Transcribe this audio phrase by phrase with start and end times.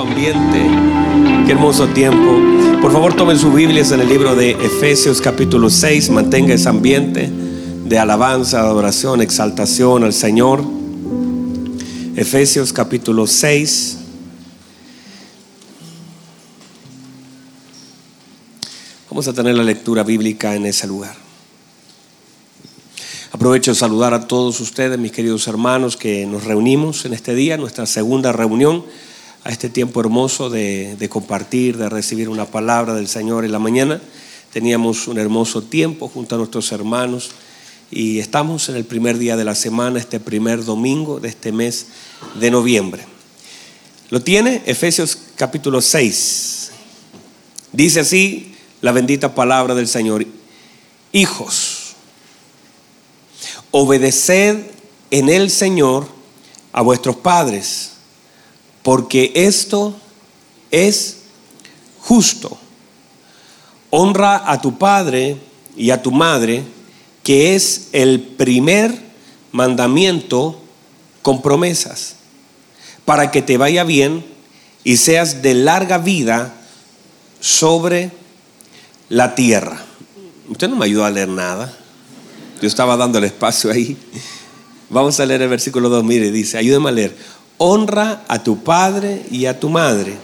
[0.00, 0.66] ambiente,
[1.46, 2.80] qué hermoso tiempo.
[2.80, 7.30] Por favor, tomen sus Biblias en el libro de Efesios capítulo 6, mantenga ese ambiente
[7.30, 10.64] de alabanza, adoración, exaltación al Señor.
[12.16, 13.98] Efesios capítulo 6.
[19.10, 21.14] Vamos a tener la lectura bíblica en ese lugar.
[23.30, 27.56] Aprovecho de saludar a todos ustedes, mis queridos hermanos, que nos reunimos en este día,
[27.56, 28.84] nuestra segunda reunión,
[29.44, 34.00] a este tiempo hermoso de, compartir, de recibir una palabra del Señor en la mañana.
[34.52, 37.30] Teníamos un hermoso tiempo junto a nuestros hermanos
[37.90, 41.86] y estamos en el primer día de la semana, este primer domingo de este mes
[42.38, 43.04] de noviembre.
[44.10, 44.62] ¿Lo tiene?
[44.66, 46.70] Efesios capítulo 6.
[47.72, 50.26] Dice así la bendita palabra del Señor.
[51.12, 51.94] Hijos
[53.70, 54.70] obedeced
[55.10, 56.06] en el Señor
[56.72, 57.91] a vuestros padres,
[58.82, 59.94] porque esto
[60.70, 61.18] es
[62.00, 62.58] justo.
[63.90, 65.36] Honra a tu padre
[65.76, 66.62] y a tu madre,
[67.22, 68.98] que es el primer
[69.52, 70.60] mandamiento
[71.20, 72.16] con promesas,
[73.04, 74.24] para que te vaya bien
[74.82, 76.54] y seas de larga vida
[77.40, 78.10] sobre
[79.08, 79.84] la tierra.
[80.48, 81.76] Usted no me ayudó a leer nada.
[82.60, 83.96] Yo estaba dando el espacio ahí.
[84.88, 86.04] Vamos a leer el versículo 2.
[86.04, 87.16] Mire, dice, ayúdeme a leer.
[87.64, 90.16] Honra a tu padre y a tu madre,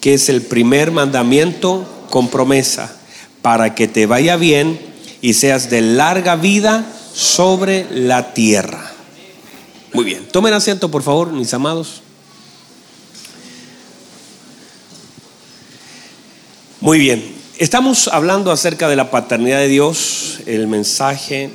[0.00, 2.96] que es el primer mandamiento con promesa,
[3.42, 4.78] para que te vaya bien
[5.20, 8.92] y seas de larga vida sobre la tierra.
[9.94, 12.02] Muy bien, tomen asiento por favor, mis amados.
[16.80, 21.50] Muy bien, estamos hablando acerca de la paternidad de Dios, el mensaje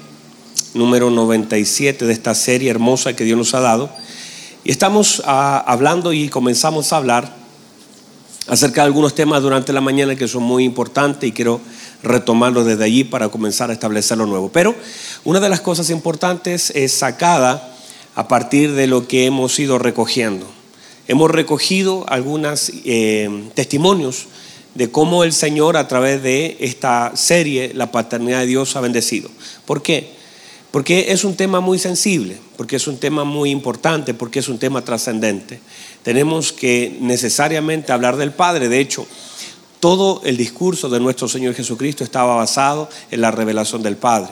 [0.73, 3.89] número 97 de esta serie hermosa que Dios nos ha dado.
[4.63, 7.35] Y estamos ah, hablando y comenzamos a hablar
[8.47, 11.59] acerca de algunos temas durante la mañana que son muy importantes y quiero
[12.03, 14.49] retomarlo desde allí para comenzar a establecer lo nuevo.
[14.49, 14.75] Pero
[15.23, 17.75] una de las cosas importantes es sacada
[18.13, 20.45] a partir de lo que hemos ido recogiendo.
[21.07, 24.27] Hemos recogido algunos eh, testimonios
[24.75, 29.31] de cómo el Señor a través de esta serie, la paternidad de Dios, ha bendecido.
[29.65, 30.20] ¿Por qué?
[30.71, 34.57] Porque es un tema muy sensible, porque es un tema muy importante, porque es un
[34.57, 35.59] tema trascendente.
[36.01, 38.69] Tenemos que necesariamente hablar del Padre.
[38.69, 39.05] De hecho,
[39.81, 44.31] todo el discurso de nuestro Señor Jesucristo estaba basado en la revelación del Padre.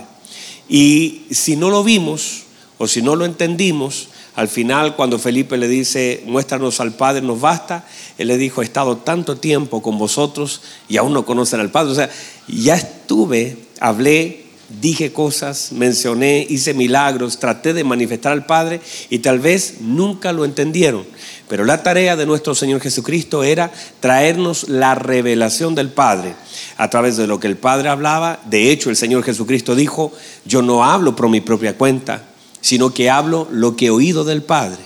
[0.69, 2.43] Y si no lo vimos
[2.77, 7.41] o si no lo entendimos, al final cuando Felipe le dice, muéstranos al Padre, nos
[7.41, 7.85] basta,
[8.17, 11.91] él le dijo, he estado tanto tiempo con vosotros y aún no conocen al Padre.
[11.91, 12.09] O sea,
[12.47, 14.38] ya estuve, hablé,
[14.81, 20.45] dije cosas, mencioné, hice milagros, traté de manifestar al Padre y tal vez nunca lo
[20.45, 21.05] entendieron.
[21.47, 26.35] Pero la tarea de nuestro Señor Jesucristo era traernos la revelación del Padre
[26.77, 28.39] a través de lo que el Padre hablaba.
[28.45, 30.13] De hecho, el Señor Jesucristo dijo,
[30.45, 32.27] yo no hablo por mi propia cuenta,
[32.61, 34.79] sino que hablo lo que he oído del Padre.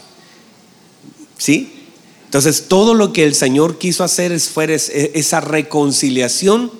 [1.38, 1.74] ¿Sí?
[2.26, 6.72] Entonces, todo lo que el Señor quiso hacer fue esa reconciliación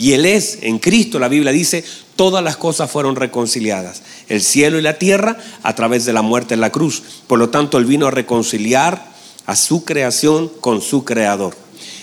[0.00, 1.84] y Él es, en Cristo, la Biblia dice,
[2.20, 6.52] todas las cosas fueron reconciliadas, el cielo y la tierra a través de la muerte
[6.52, 7.02] en la cruz.
[7.26, 9.10] Por lo tanto, Él vino a reconciliar
[9.46, 11.56] a su creación con su creador.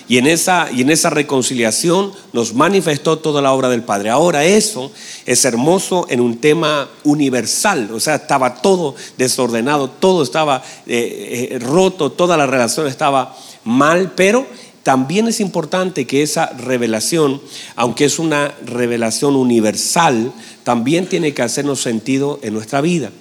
[0.07, 4.09] Y en, esa, y en esa reconciliación nos manifestó toda la obra del Padre.
[4.09, 4.91] Ahora eso
[5.27, 11.59] es hermoso en un tema universal, o sea, estaba todo desordenado, todo estaba eh, eh,
[11.59, 14.47] roto, toda la relación estaba mal, pero
[14.87, 17.41] también es importante que esa revelación,
[17.75, 20.31] aunque es una revelación universal,
[20.63, 23.11] también tiene que hacernos sentido en nuestra vida.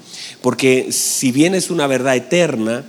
[0.42, 2.84] Porque si bien es una verdad eterna,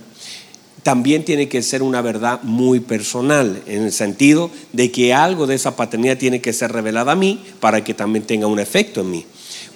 [0.84, 5.56] también tiene que ser una verdad muy personal, en el sentido de que algo de
[5.56, 9.10] esa paternidad tiene que ser revelada a mí para que también tenga un efecto en
[9.10, 9.26] mí.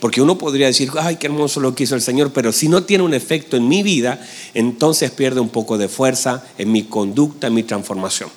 [0.03, 2.83] Porque uno podría decir, ay, qué hermoso lo que hizo el Señor, pero si no
[2.83, 4.21] tiene un efecto en mi vida,
[4.53, 8.29] entonces pierde un poco de fuerza en mi conducta, en mi transformación.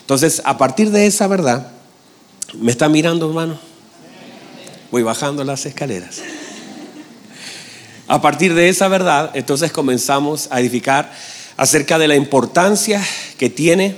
[0.00, 1.72] Entonces, a partir de esa verdad,
[2.52, 3.58] ¿me está mirando, hermano?
[4.90, 6.20] Voy bajando las escaleras.
[8.06, 11.10] A partir de esa verdad, entonces comenzamos a edificar
[11.56, 13.02] acerca de la importancia
[13.38, 13.96] que tiene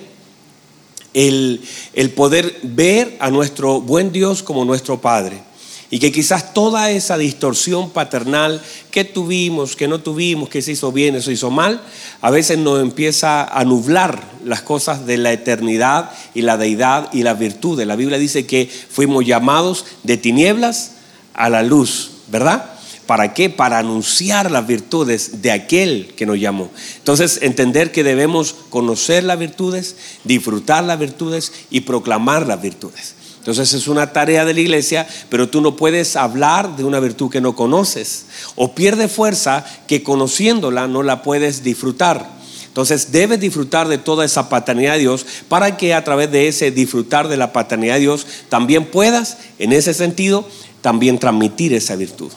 [1.12, 1.60] el,
[1.92, 5.42] el poder ver a nuestro buen Dios como nuestro Padre.
[5.90, 8.60] Y que quizás toda esa distorsión paternal
[8.90, 11.80] que tuvimos, que no tuvimos, que se hizo bien, eso hizo mal,
[12.20, 17.22] a veces nos empieza a nublar las cosas de la eternidad y la deidad y
[17.22, 17.80] la virtud.
[17.82, 20.92] La Biblia dice que fuimos llamados de tinieblas
[21.34, 22.72] a la luz, ¿verdad?
[23.06, 23.48] ¿Para qué?
[23.50, 26.70] Para anunciar las virtudes de aquel que nos llamó.
[26.98, 29.94] Entonces, entender que debemos conocer las virtudes,
[30.24, 33.14] disfrutar las virtudes y proclamar las virtudes.
[33.46, 37.30] Entonces es una tarea de la iglesia, pero tú no puedes hablar de una virtud
[37.30, 38.26] que no conoces.
[38.56, 42.28] O pierde fuerza que conociéndola no la puedes disfrutar.
[42.66, 46.72] Entonces debes disfrutar de toda esa paternidad de Dios para que a través de ese
[46.72, 50.44] disfrutar de la paternidad de Dios también puedas, en ese sentido,
[50.80, 52.32] también transmitir esa virtud.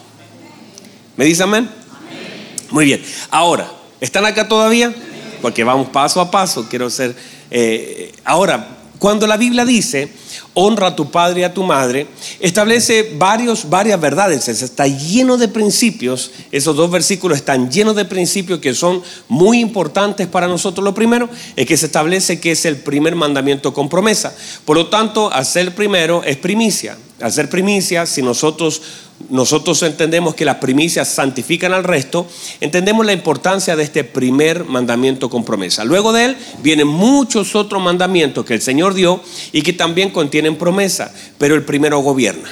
[1.16, 1.68] ¿Me dice amén?
[2.70, 3.02] Muy bien.
[3.30, 3.68] Ahora,
[4.00, 4.94] ¿están acá todavía?
[5.42, 6.68] Porque vamos paso a paso.
[6.70, 7.16] Quiero ser...
[7.50, 10.12] Eh, ahora, cuando la Biblia dice,
[10.52, 12.06] honra a tu padre y a tu madre,
[12.38, 14.46] establece varios, varias verdades.
[14.46, 16.30] Está lleno de principios.
[16.52, 20.84] Esos dos versículos están llenos de principios que son muy importantes para nosotros.
[20.84, 24.36] Lo primero es que se establece que es el primer mandamiento con promesa.
[24.66, 26.98] Por lo tanto, hacer primero es primicia.
[27.22, 28.82] Hacer primicia, si nosotros
[29.28, 32.26] nosotros entendemos que las primicias santifican al resto,
[32.60, 35.84] entendemos la importancia de este primer mandamiento con promesa.
[35.84, 39.20] Luego de él vienen muchos otros mandamientos que el Señor dio
[39.52, 42.50] y que también contienen promesa, pero el primero gobierna.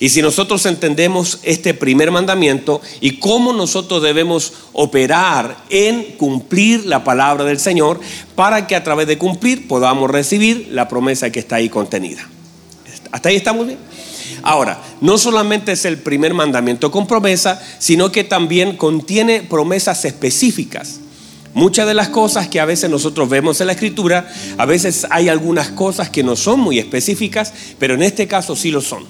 [0.00, 7.04] Y si nosotros entendemos este primer mandamiento y cómo nosotros debemos operar en cumplir la
[7.04, 8.00] palabra del Señor,
[8.34, 12.28] para que a través de cumplir podamos recibir la promesa que está ahí contenida.
[13.12, 13.78] ¿Hasta ahí estamos bien?
[14.42, 21.00] Ahora, no solamente es el primer mandamiento con promesa, sino que también contiene promesas específicas.
[21.54, 24.28] Muchas de las cosas que a veces nosotros vemos en la escritura,
[24.58, 28.70] a veces hay algunas cosas que no son muy específicas, pero en este caso sí
[28.70, 29.04] lo son.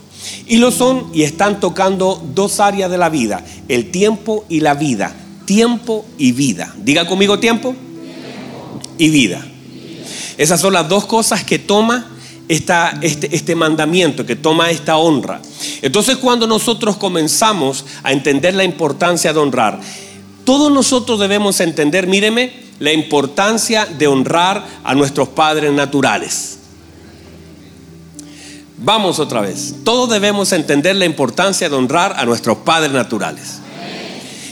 [0.46, 4.74] Y lo son y están tocando dos áreas de la vida, el tiempo y la
[4.74, 5.14] vida.
[5.46, 6.74] Tiempo y vida.
[6.78, 7.74] Diga conmigo tiempo,
[8.98, 9.44] y vida.
[10.36, 12.10] Esas son las dos cosas que toma
[12.48, 15.40] esta, este, este mandamiento, que toma esta honra.
[15.82, 19.80] Entonces cuando nosotros comenzamos a entender la importancia de honrar,
[20.44, 26.58] todos nosotros debemos entender, míreme, la importancia de honrar a nuestros padres naturales.
[28.76, 29.76] Vamos otra vez.
[29.84, 33.60] Todos debemos entender la importancia de honrar a nuestros padres naturales.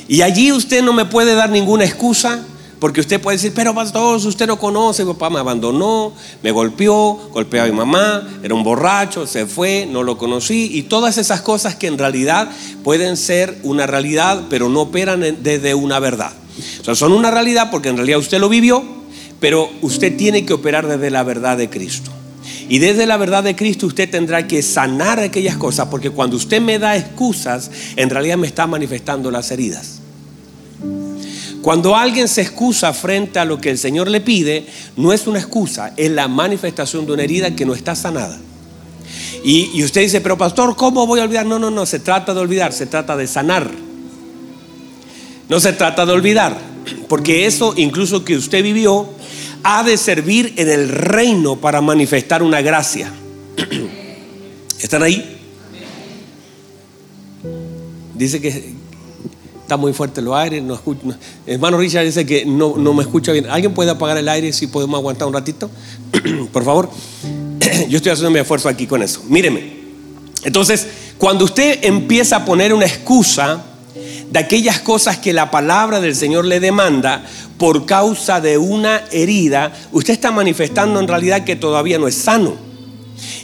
[0.09, 2.45] Y allí usted no me puede dar ninguna excusa
[2.83, 6.13] porque usted puede decir, pero pastor, usted no conoce, mi papá me abandonó,
[6.43, 10.83] me golpeó, golpeó a mi mamá, era un borracho, se fue, no lo conocí, y
[10.83, 12.51] todas esas cosas que en realidad
[12.83, 16.33] pueden ser una realidad, pero no operan desde una verdad.
[16.81, 18.83] O sea, son una realidad porque en realidad usted lo vivió,
[19.39, 22.11] pero usted tiene que operar desde la verdad de Cristo.
[22.69, 26.61] Y desde la verdad de Cristo usted tendrá que sanar aquellas cosas, porque cuando usted
[26.61, 30.02] me da excusas, en realidad me está manifestando las heridas.
[31.63, 34.67] Cuando alguien se excusa frente a lo que el Señor le pide,
[34.97, 38.39] no es una excusa, es la manifestación de una herida que no está sanada.
[39.45, 41.47] Y, usted dice, pero pastor, ¿cómo voy a olvidar?
[41.47, 43.71] No, no, no, se trata de olvidar, se trata de sanar.
[45.49, 46.59] No se trata de olvidar,
[47.09, 49.09] porque eso incluso que usted vivió
[49.63, 53.13] ha de servir en el reino para manifestar una gracia.
[54.81, 55.39] ¿Están ahí?
[58.15, 58.82] Dice que,
[59.73, 60.63] está muy fuerte los aires.
[60.63, 60.79] No
[61.47, 63.47] Hermano Richard dice que no, no, me escucha bien.
[63.49, 65.71] ¿Alguien puede apagar el aire si podemos aguantar un ratito?
[66.53, 66.91] Por favor.
[67.89, 69.23] Yo estoy haciendo mi esfuerzo aquí con eso.
[69.27, 69.81] Míreme.
[70.45, 70.87] Entonces,
[71.17, 73.65] cuando usted empieza a poner una excusa
[74.31, 77.25] de aquellas cosas que la palabra del Señor le demanda
[77.57, 82.57] por causa de una herida, usted está manifestando en realidad que todavía no es sano.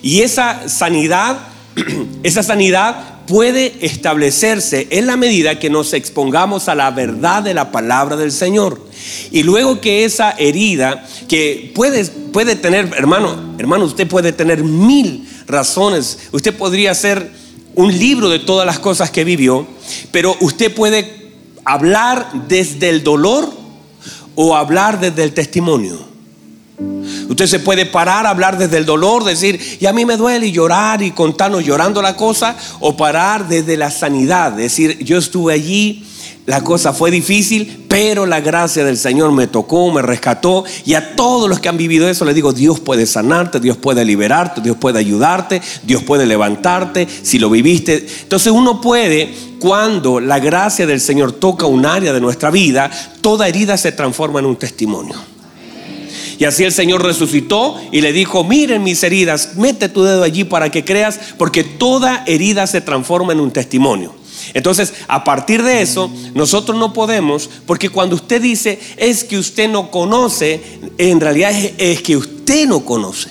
[0.02, 1.38] Y esa sanidad,
[2.22, 7.70] esa sanidad puede establecerse en la medida que nos expongamos a la verdad de la
[7.70, 8.80] palabra del Señor.
[9.30, 15.28] Y luego que esa herida, que puede, puede tener, hermano, hermano, usted puede tener mil
[15.46, 17.30] razones, usted podría hacer
[17.74, 19.66] un libro de todas las cosas que vivió,
[20.10, 21.30] pero usted puede
[21.64, 23.52] hablar desde el dolor
[24.34, 25.98] o hablar desde el testimonio.
[27.28, 30.52] Usted se puede parar, hablar desde el dolor, decir, y a mí me duele, y
[30.52, 36.04] llorar y contarnos llorando la cosa, o parar desde la sanidad, decir, yo estuve allí,
[36.48, 40.64] la cosa fue difícil, pero la gracia del Señor me tocó, me rescató.
[40.86, 44.02] Y a todos los que han vivido eso les digo, Dios puede sanarte, Dios puede
[44.02, 48.06] liberarte, Dios puede ayudarte, Dios puede levantarte, si lo viviste.
[48.22, 49.30] Entonces uno puede,
[49.60, 54.40] cuando la gracia del Señor toca un área de nuestra vida, toda herida se transforma
[54.40, 55.16] en un testimonio.
[56.38, 60.44] Y así el Señor resucitó y le dijo, miren mis heridas, mete tu dedo allí
[60.44, 64.14] para que creas, porque toda herida se transforma en un testimonio.
[64.54, 69.68] Entonces, a partir de eso, nosotros no podemos, porque cuando usted dice es que usted
[69.68, 70.62] no conoce,
[70.96, 73.30] en realidad es, que usted no conoce.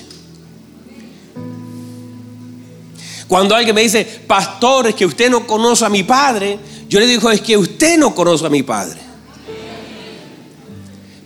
[3.28, 6.60] Cuando alguien me dice, pastor, es que usted no conoce a mi padre,
[6.90, 9.07] Yo le digo, es que usted no conoce a mi padre.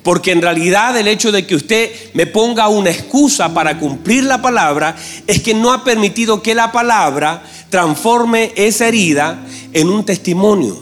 [0.04, 4.42] Porque en realidad el hecho de que usted me ponga una excusa para cumplir la
[4.42, 4.96] palabra
[5.28, 10.82] es que no ha permitido que la palabra transforme esa herida en un testimonio.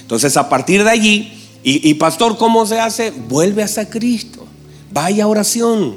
[0.00, 1.30] Entonces a partir de allí,
[1.66, 3.10] y, pastor, ¿cómo se hace?
[3.10, 4.46] Vuelve hacia Cristo,
[4.92, 5.96] vaya a oración.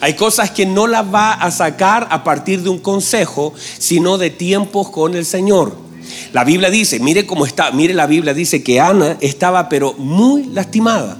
[0.00, 4.28] Hay cosas que no las va a sacar a partir de un consejo, sino de
[4.28, 5.74] tiempos con el Señor.
[6.34, 10.44] La Biblia dice, mire cómo está, mire la Biblia dice que Ana estaba pero muy
[10.44, 11.16] lastimada.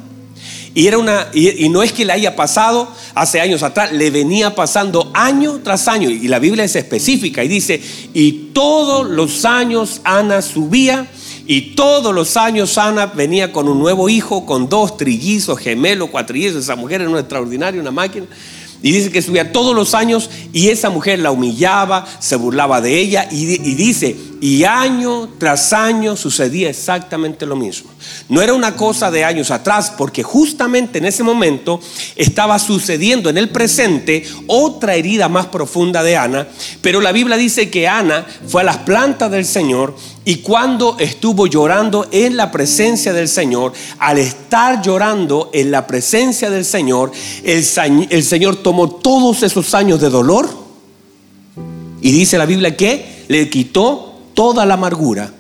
[0.79, 4.55] Y, era una, y, no es que le haya pasado hace años atrás, le venía
[4.55, 6.09] pasando año tras año.
[6.09, 7.83] Y la Biblia es específica y dice,
[8.15, 11.11] y todos los años Ana subía
[11.49, 16.63] y todos los años Ana venía con un nuevo hijo, con dos trillizos, gemelos, cuatrillizos.
[16.63, 18.27] Esa mujer era una extraordinaria, una máquina.
[18.83, 22.97] Y dice que subía todos los años y esa mujer la humillaba, se burlaba de
[22.97, 23.45] ella y,
[23.75, 27.91] dice, y año tras año sucedía exactamente lo mismo.
[28.29, 31.81] No era una cosa de años atrás, porque justamente en ese momento
[32.15, 36.47] estaba sucediendo en el presente otra herida más profunda de Ana,
[36.81, 39.97] pero la Biblia dice que Ana fue a las plantas del Señor
[40.29, 46.51] y cuando estuvo llorando en la presencia del Señor, al estar llorando en la presencia
[46.51, 50.47] del Señor, el, Señor tomó todos esos años de dolor
[52.03, 55.33] y dice la Biblia que le quitó toda la amargura.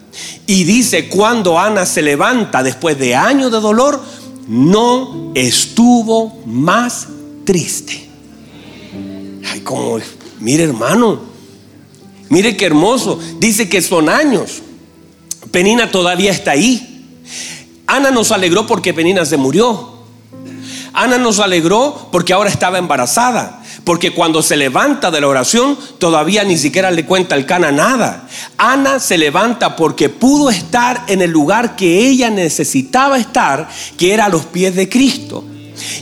[0.46, 4.02] Y dice, cuando Ana se levanta después de años de dolor,
[4.48, 7.08] no estuvo más
[7.44, 8.08] triste.
[9.52, 9.98] Ay, como,
[10.40, 11.20] mire hermano,
[12.30, 13.18] mire qué hermoso.
[13.38, 14.62] Dice que son años.
[15.50, 17.06] Penina todavía está ahí.
[17.86, 19.98] Ana nos alegró porque Penina se murió.
[20.92, 23.62] Ana nos alegró porque ahora estaba embarazada.
[23.84, 28.28] Porque cuando se levanta de la oración, todavía ni siquiera le cuenta el cana nada.
[28.58, 34.26] Ana se levanta porque pudo estar en el lugar que ella necesitaba estar, que era
[34.26, 35.44] a los pies de Cristo.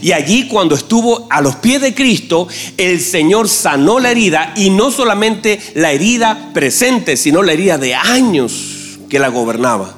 [0.01, 4.71] Y allí cuando estuvo a los pies de Cristo, el Señor sanó la herida y
[4.71, 8.76] no solamente la herida presente, sino la herida de años
[9.09, 9.95] que la gobernaba.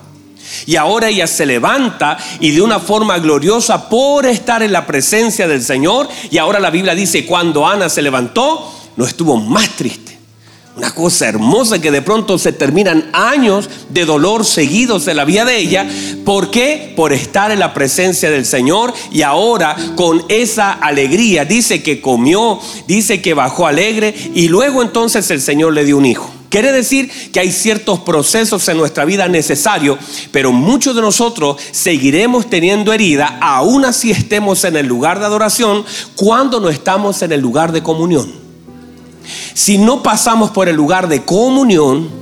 [0.66, 5.48] Y ahora ella se levanta y de una forma gloriosa por estar en la presencia
[5.48, 6.08] del Señor.
[6.32, 10.18] Y ahora la Biblia dice, cuando Ana se levantó, no estuvo más triste.
[10.76, 15.44] Una cosa hermosa que de pronto se terminan años de dolor seguidos en la vida
[15.44, 15.86] de ella.
[16.24, 16.94] ¿Por qué?
[16.96, 21.44] Por estar en la presencia del Señor y ahora con esa alegría.
[21.44, 26.06] Dice que comió, dice que bajó alegre y luego entonces el Señor le dio un
[26.06, 26.39] hijo.
[26.50, 30.00] Quiere decir que hay ciertos procesos en nuestra vida necesarios,
[30.32, 35.86] pero muchos de nosotros seguiremos teniendo herida, aún así estemos en el lugar de adoración,
[36.16, 38.32] cuando no estamos en el lugar de comunión.
[39.54, 42.19] Si no pasamos por el lugar de comunión,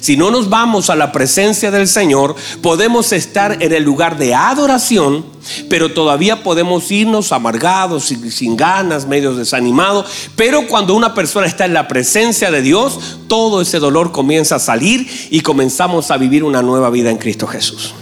[0.00, 4.34] si no nos vamos a la presencia del Señor, podemos estar en el lugar de
[4.34, 5.24] adoración,
[5.68, 10.06] pero todavía podemos irnos amargados, sin, sin ganas, medio desanimados.
[10.36, 14.60] Pero cuando una persona está en la presencia de Dios, todo ese dolor comienza a
[14.60, 17.94] salir y comenzamos a vivir una nueva vida en Cristo Jesús.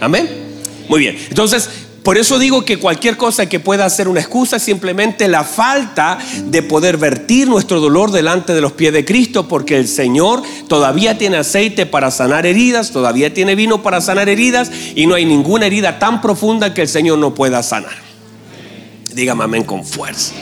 [0.00, 0.28] Amén.
[0.88, 1.16] Muy bien.
[1.28, 1.68] Entonces,
[2.02, 6.18] por eso digo que cualquier cosa que pueda ser una excusa es simplemente la falta
[6.46, 11.18] de poder vertir nuestro dolor delante de los pies de Cristo, porque el Señor todavía
[11.18, 15.66] tiene aceite para sanar heridas, todavía tiene vino para sanar heridas, y no hay ninguna
[15.66, 17.96] herida tan profunda que el Señor no pueda sanar.
[19.12, 20.32] Dígame amén con fuerza.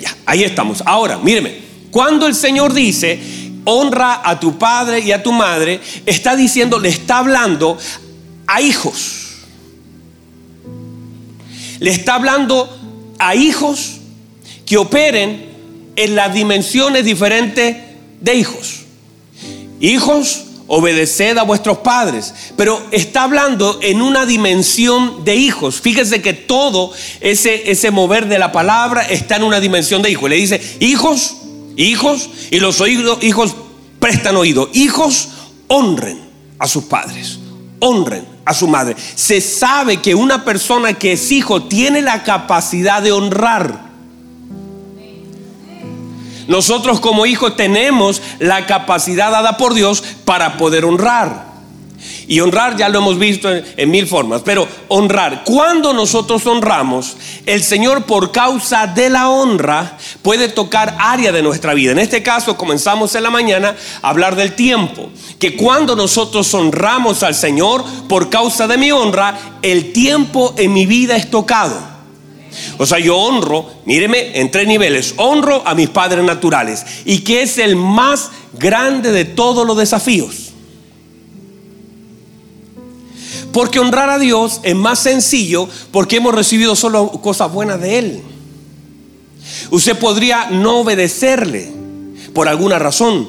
[0.00, 0.82] Ya, ahí estamos.
[0.86, 1.56] Ahora, míreme,
[1.92, 3.20] cuando el Señor dice,
[3.64, 7.78] honra a tu padre y a tu madre, está diciendo, le está hablando
[8.48, 9.19] a hijos
[11.80, 12.68] le está hablando
[13.18, 13.96] a hijos
[14.66, 15.50] que operen
[15.96, 17.76] en las dimensiones diferentes
[18.20, 18.82] de hijos.
[19.80, 22.32] Hijos, obedeced a vuestros padres.
[22.56, 25.80] Pero está hablando en una dimensión de hijos.
[25.80, 30.30] Fíjese que todo ese, ese mover de la palabra está en una dimensión de hijos.
[30.30, 31.38] Le dice, hijos,
[31.76, 33.56] hijos, y los oídos, hijos
[33.98, 34.70] prestan oído.
[34.74, 35.28] Hijos,
[35.66, 36.20] honren
[36.58, 37.40] a sus padres.
[37.80, 38.96] Honren a su madre.
[39.14, 43.88] Se sabe que una persona que es hijo tiene la capacidad de honrar.
[46.48, 51.49] Nosotros como hijos tenemos la capacidad dada por Dios para poder honrar.
[52.30, 57.60] Y honrar ya lo hemos visto en, mil formas, pero honrar, cuando nosotros honramos, el
[57.60, 61.90] Señor por causa de la honra puede tocar área de nuestra vida.
[61.90, 65.10] En este caso comenzamos en la mañana a hablar del tiempo,
[65.40, 70.86] que cuando nosotros honramos al Señor por causa de mi honra, el tiempo en mi
[70.86, 71.74] vida es tocado.
[72.78, 75.14] O sea, yo honro, míreme, en tres niveles.
[75.16, 76.86] Honro a mis padres naturales.
[77.04, 80.39] ¿Y que es el más grande de todos los desafíos?
[83.52, 88.22] Porque honrar a Dios es más sencillo porque hemos recibido solo cosas buenas de Él.
[89.70, 91.72] Usted podría no obedecerle
[92.34, 93.28] por alguna razón,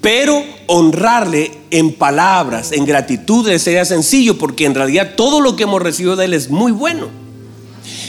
[0.00, 5.82] pero honrarle en palabras, en gratitud, sería sencillo porque en realidad todo lo que hemos
[5.82, 7.08] recibido de Él es muy bueno.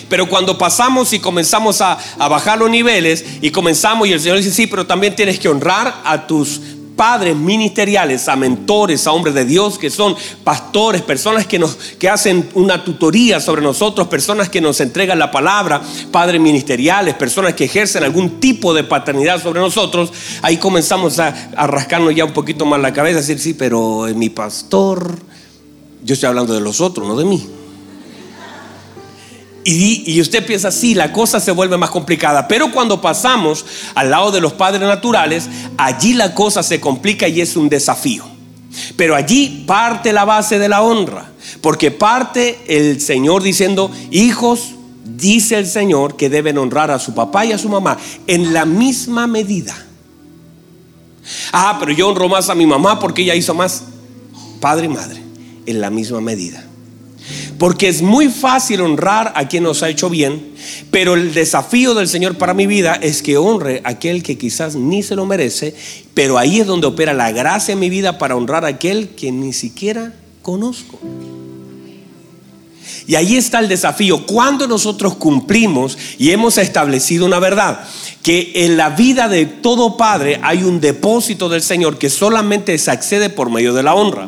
[0.09, 4.37] Pero cuando pasamos y comenzamos a, a, bajar los niveles y comenzamos y el Señor
[4.37, 6.61] dice, sí, pero también tienes que honrar a tus
[6.97, 12.09] padres ministeriales, a mentores, a hombres de Dios que son pastores, personas que nos que
[12.09, 17.65] hacen una tutoría sobre nosotros, personas que nos entregan la palabra, padres ministeriales, personas que
[17.65, 20.11] ejercen algún tipo de paternidad sobre nosotros,
[20.41, 21.31] ahí comenzamos a,
[21.67, 25.19] rascarnos ya un poquito más la cabeza, decir, sí, pero mi pastor,
[26.03, 27.47] yo estoy hablando de los otros, no de mí.
[29.69, 32.47] Y, usted piensa, sí, la cosa se vuelve más complicada.
[32.47, 37.41] Pero cuando pasamos al lado de los padres naturales, allí la cosa se complica y
[37.41, 38.23] es un desafío.
[38.95, 41.31] Pero allí parte la base de la honra.
[41.59, 47.45] Porque parte el Señor diciendo, hijos, dice el Señor que deben honrar a su papá
[47.45, 49.75] y a su mamá en la misma medida.
[51.51, 53.83] Ah, pero yo honro más a mi mamá porque ella hizo más.
[54.61, 55.21] Padre y madre,
[55.65, 56.66] en la misma medida.
[57.57, 60.53] Porque es muy fácil honrar a quien nos ha hecho bien,
[60.91, 64.75] pero el desafío del Señor para mi vida es que honre a aquel que quizás
[64.75, 65.75] ni se lo merece,
[66.13, 69.31] pero ahí es donde opera la gracia en mi vida para honrar a aquel que
[69.31, 70.99] ni siquiera conozco.
[73.07, 74.25] Y ahí está el desafío.
[74.25, 77.79] Cuando nosotros cumplimos y hemos establecido una verdad,
[78.21, 82.91] que en la vida de todo padre hay un depósito del Señor que solamente se
[82.91, 84.27] accede por medio de la honra.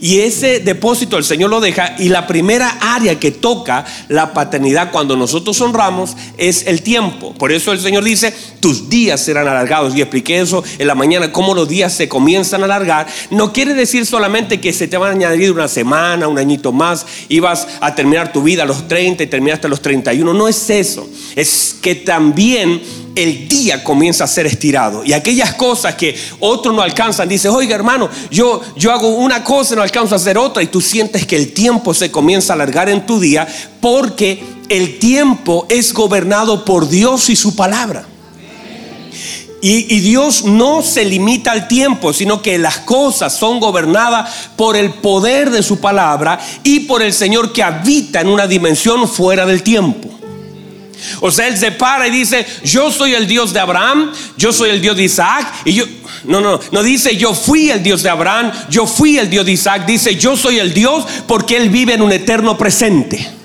[0.00, 4.90] Y ese depósito el Señor lo deja y la primera área que toca la paternidad
[4.90, 7.34] cuando nosotros honramos es el tiempo.
[7.34, 9.94] Por eso el Señor dice, tus días serán alargados.
[9.94, 13.06] Y expliqué eso en la mañana, cómo los días se comienzan a alargar.
[13.30, 17.06] No quiere decir solamente que se te van a añadir una semana, un añito más,
[17.28, 20.32] y vas a terminar tu vida a los 30 y terminaste a los 31.
[20.32, 21.08] No es eso.
[21.36, 22.80] Es que también
[23.14, 25.04] el día comienza a ser estirado.
[25.04, 29.74] Y aquellas cosas que otros no alcanzan, dices, oiga hermano, yo, yo hago una cosa
[29.74, 30.62] y no alcanzo a hacer otra.
[30.62, 33.46] Y tú sientes que el tiempo se comienza a alargar en tu día
[33.80, 38.06] porque el tiempo es gobernado por Dios y su palabra.
[39.60, 44.76] Y, y, Dios no se limita al tiempo, sino que las cosas son gobernadas por
[44.76, 49.46] el poder de su palabra y por el Señor que habita en una dimensión fuera
[49.46, 50.21] del tiempo.
[51.20, 54.70] O sea, él se para y dice, yo soy el Dios de Abraham, yo soy
[54.70, 55.84] el Dios de Isaac, y yo,
[56.24, 59.52] no, no, no dice yo fui el Dios de Abraham, yo fui el Dios de
[59.52, 63.41] Isaac, dice yo soy el Dios porque él vive en un eterno presente.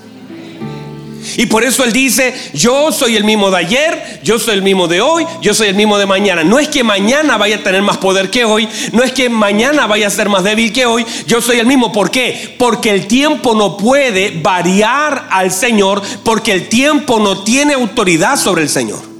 [1.35, 4.87] Y por eso Él dice, yo soy el mismo de ayer, yo soy el mismo
[4.87, 6.43] de hoy, yo soy el mismo de mañana.
[6.43, 9.87] No es que mañana vaya a tener más poder que hoy, no es que mañana
[9.87, 11.91] vaya a ser más débil que hoy, yo soy el mismo.
[11.91, 12.55] ¿Por qué?
[12.57, 18.63] Porque el tiempo no puede variar al Señor, porque el tiempo no tiene autoridad sobre
[18.63, 19.16] el Señor.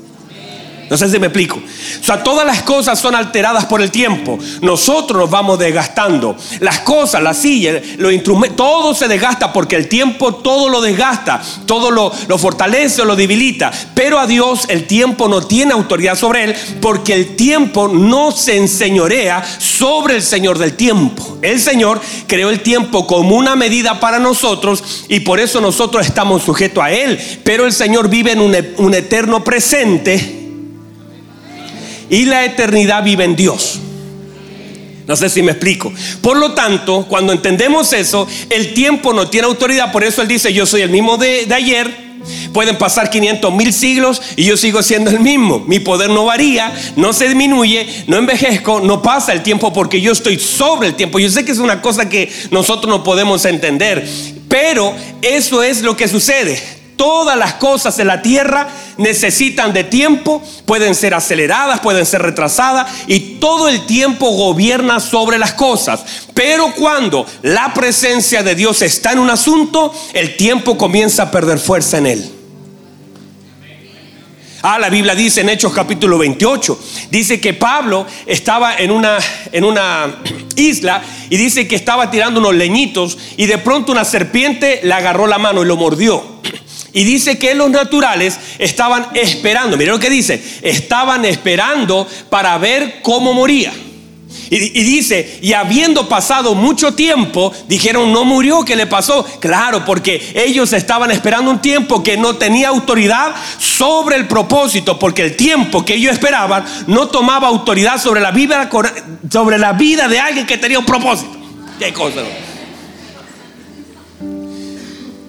[0.90, 1.58] No sé si me explico.
[1.58, 4.40] O sea, todas las cosas son alteradas por el tiempo.
[4.62, 6.36] Nosotros nos vamos desgastando.
[6.60, 11.42] Las cosas, las sillas, los instrumentos, todo se desgasta porque el tiempo todo lo desgasta,
[11.66, 13.72] todo lo, fortalece o lo debilita.
[13.94, 18.58] Pero a Dios el tiempo no tiene autoridad sobre él porque el tiempo no se
[18.58, 21.38] enseñorea sobre el Señor del tiempo.
[21.42, 26.44] El Señor creó el tiempo como una medida para nosotros y por eso nosotros estamos
[26.44, 27.20] sujetos a Él.
[27.44, 30.37] Pero el Señor vive en un eterno presente
[32.10, 33.80] y la eternidad vive en Dios.
[35.08, 35.92] No sé si me explico.
[36.22, 39.92] Por lo tanto, cuando entendemos eso, el tiempo no tiene autoridad.
[39.94, 42.08] Por eso Él dice, yo soy el mismo de, ayer.
[42.52, 45.60] Pueden pasar 500 mil siglos y yo sigo siendo el mismo.
[45.60, 50.12] Mi poder no varía, no se disminuye, no envejezco, no pasa el tiempo porque yo
[50.12, 51.20] estoy sobre el tiempo.
[51.20, 54.06] Yo sé que es una cosa que nosotros no podemos entender,
[54.50, 56.77] pero eso es lo que sucede.
[56.98, 62.92] Todas las cosas en la tierra necesitan de tiempo, pueden ser aceleradas, pueden ser retrasadas
[63.08, 66.04] y todo el tiempo gobierna sobre las cosas.
[66.34, 71.60] Pero cuando la presencia de Dios está en un asunto, el tiempo comienza a perder
[71.60, 72.32] fuerza en él.
[74.64, 76.80] Ah, la Biblia dice en Hechos capítulo 28,
[77.12, 79.20] dice que Pablo estaba en una,
[79.52, 80.22] en una
[80.56, 85.28] isla y dice que estaba tirando unos leñitos y de pronto una serpiente le agarró
[85.28, 86.42] la mano y lo mordió.
[86.94, 93.00] Y dice que los naturales estaban esperando, miren lo que dice, estaban esperando para ver
[93.02, 93.74] cómo moría.
[94.50, 99.26] Y, dice, y habiendo pasado mucho tiempo, dijeron, no murió, ¿qué le pasó?
[99.40, 105.24] Claro, porque ellos estaban esperando un tiempo que no tenía autoridad sobre el propósito, porque
[105.24, 108.70] el tiempo que ellos esperaban no tomaba autoridad sobre la vida,
[109.30, 111.36] sobre la vida de alguien que tenía un propósito.
[111.78, 112.22] ¿Qué cosa?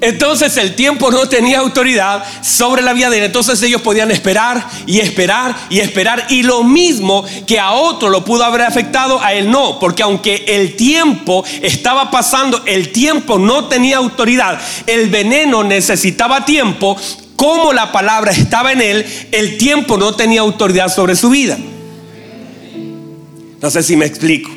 [0.00, 3.24] Entonces el tiempo no tenía autoridad sobre la vida de él.
[3.24, 6.26] Entonces ellos podían esperar y esperar y esperar.
[6.30, 9.78] Y lo mismo que a otro lo pudo haber afectado, a él no.
[9.80, 14.61] Porque aunque el tiempo estaba pasando, el tiempo no tenía autoridad.
[14.87, 16.96] El veneno necesitaba tiempo.
[17.34, 21.58] Como la palabra estaba en él, el tiempo no tenía autoridad sobre su vida.
[23.61, 24.50] No sé si me explico.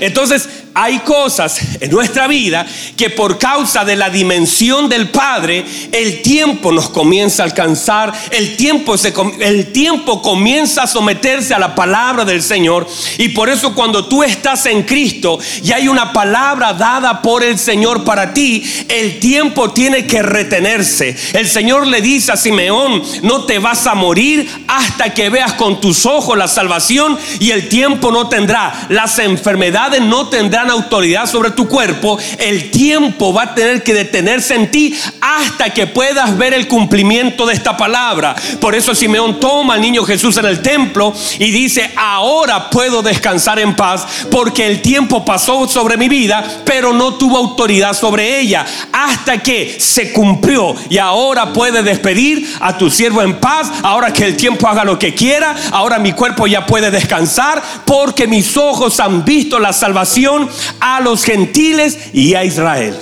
[0.00, 6.20] Entonces, hay cosas en nuestra vida que por causa de la dimensión del Padre, el
[6.22, 11.76] tiempo nos comienza a alcanzar, el tiempo, se, el tiempo comienza a someterse a la
[11.76, 12.88] palabra del Señor.
[13.18, 17.58] Y por eso cuando tú estás en Cristo y hay una palabra dada por el
[17.58, 21.16] Señor para ti, el tiempo tiene que retenerse.
[21.34, 25.80] El Señor le dice a Simeón, no te vas a morir hasta que veas con
[25.80, 31.50] tus ojos la salvación y el tiempo no tendrá, las enfermedades no tendrán autoridad sobre
[31.50, 36.54] tu cuerpo, el tiempo va a tener que detenerse en ti hasta que puedas ver
[36.54, 38.34] el cumplimiento de esta palabra.
[38.60, 43.58] Por eso Simeón toma al niño Jesús en el templo y dice, ahora puedo descansar
[43.58, 48.64] en paz porque el tiempo pasó sobre mi vida, pero no tuvo autoridad sobre ella
[48.92, 54.24] hasta que se cumplió y ahora puede despedir a tu siervo en paz, ahora que
[54.24, 59.00] el tiempo haga lo que quiera, ahora mi cuerpo ya puede descansar porque mis ojos
[59.00, 60.48] han visto la salvación
[60.80, 62.94] a los gentiles y a Israel.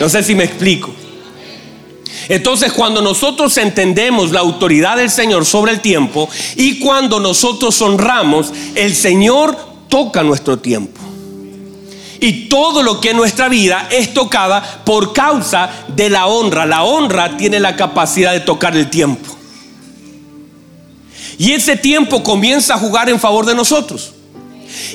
[0.00, 0.90] No sé si me explico.
[2.28, 8.52] Entonces cuando nosotros entendemos la autoridad del Señor sobre el tiempo y cuando nosotros honramos,
[8.74, 9.56] el Señor
[9.88, 11.00] toca nuestro tiempo.
[12.18, 16.66] Y todo lo que en nuestra vida es tocada por causa de la honra.
[16.66, 19.36] La honra tiene la capacidad de tocar el tiempo.
[21.38, 24.14] Y ese tiempo comienza a jugar en favor de nosotros.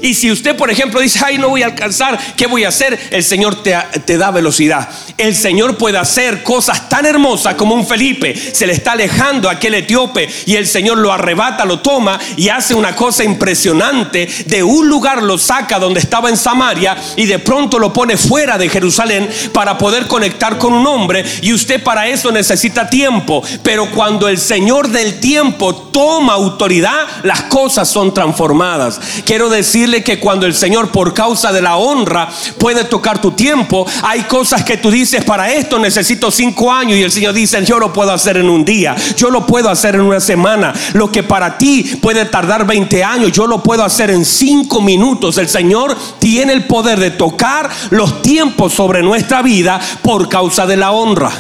[0.02, 3.00] Y si usted, por ejemplo, dice, ay, no voy a alcanzar, ¿qué voy a hacer?
[3.12, 4.89] El Señor te, te, da velocidad.
[5.17, 8.36] El Señor puede hacer cosas tan hermosas como un Felipe.
[8.36, 12.50] Se le está alejando a aquel etíope y el Señor lo arrebata, lo toma y
[12.50, 14.28] hace una cosa impresionante.
[14.46, 18.58] De un lugar lo saca donde estaba en Samaria y de pronto lo pone fuera
[18.58, 21.24] de Jerusalén para poder conectar con un hombre.
[21.41, 23.44] Y usted para eso necesita tiempo.
[23.63, 29.00] Pero cuando el Señor del tiempo toma autoridad, las cosas son transformadas.
[29.26, 33.31] Quiero decir decirle que cuando el Señor por causa de la honra puede tocar tu
[33.31, 37.63] tiempo, hay cosas que tú dices, para esto necesito cinco años y el Señor dice,
[37.63, 41.10] yo lo puedo hacer en un día, yo lo puedo hacer en una semana, lo
[41.10, 45.38] que para ti puede tardar 20 años, yo lo puedo hacer en cinco minutos.
[45.38, 50.75] El Señor tiene el poder de tocar los tiempos sobre nuestra vida por causa de
[50.75, 51.31] la honra.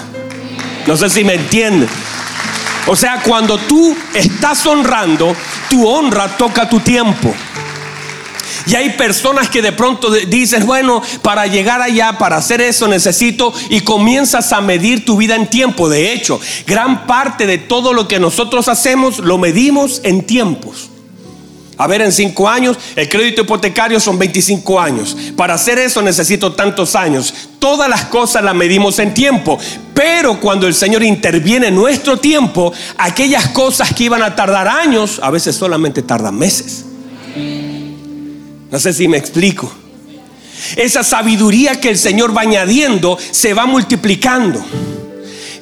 [0.87, 1.89] No sé si me entienden.
[2.87, 5.35] O sea, cuando tú estás honrando,
[5.69, 7.33] tu honra toca tu tiempo.
[8.67, 13.53] Y hay personas que de pronto dicen, bueno, para llegar allá, para hacer eso necesito,
[13.69, 15.89] y comienzas a medir tu vida en tiempo.
[15.89, 20.91] De hecho, gran parte de todo lo que nosotros hacemos lo medimos en tiempos.
[21.81, 25.17] A ver, en cinco años, el crédito hipotecario son 25 años.
[25.35, 27.33] Para hacer eso necesito tantos años.
[27.57, 29.57] Todas las cosas las medimos en tiempo.
[29.95, 35.19] Pero cuando el Señor interviene en nuestro tiempo, aquellas cosas que iban a tardar años,
[35.23, 36.85] a veces solamente tardan meses.
[38.71, 39.71] No sé si me explico.
[40.75, 44.63] Esa sabiduría que el Señor va añadiendo se va multiplicando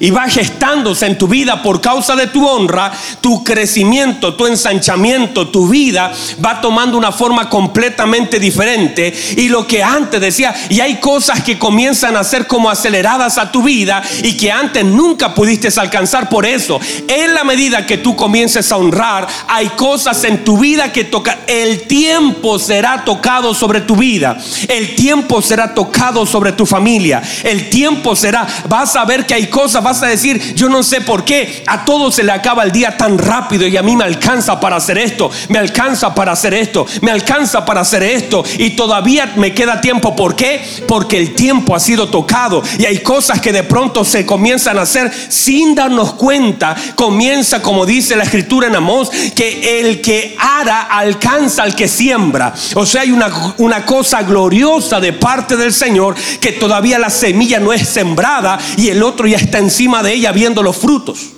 [0.00, 5.48] y va gestándose en tu vida por causa de tu honra, tu crecimiento, tu ensanchamiento,
[5.48, 6.10] tu vida
[6.44, 9.14] va tomando una forma completamente diferente.
[9.36, 13.52] Y lo que antes decía, y hay cosas que comienzan a ser como aceleradas a
[13.52, 16.80] tu vida y que antes nunca pudiste alcanzar por eso.
[17.06, 21.40] En la medida que tú comiences a honrar, hay cosas en tu vida que toca.
[21.46, 24.38] El tiempo será tocado sobre tu vida.
[24.68, 27.22] El tiempo será tocado sobre tu familia.
[27.44, 31.00] El tiempo será, vas a ver que hay cosas, vas a decir, yo no sé
[31.00, 34.04] por qué, a todos se le acaba el día tan rápido y a mí me
[34.04, 38.70] alcanza para hacer esto, me alcanza para hacer esto, me alcanza para hacer esto y
[38.70, 40.14] todavía me queda tiempo.
[40.14, 40.62] ¿Por qué?
[40.86, 44.82] Porque el tiempo ha sido tocado y hay cosas que de pronto se comienzan a
[44.82, 46.76] hacer sin darnos cuenta.
[46.94, 52.54] Comienza, como dice la escritura en Amós, que el que ara alcanza al que siembra.
[52.76, 57.58] O sea, hay una, una cosa gloriosa de parte del Señor que todavía la semilla
[57.58, 61.30] no es sembrada y el otro ya está encima de ella viendo los frutos.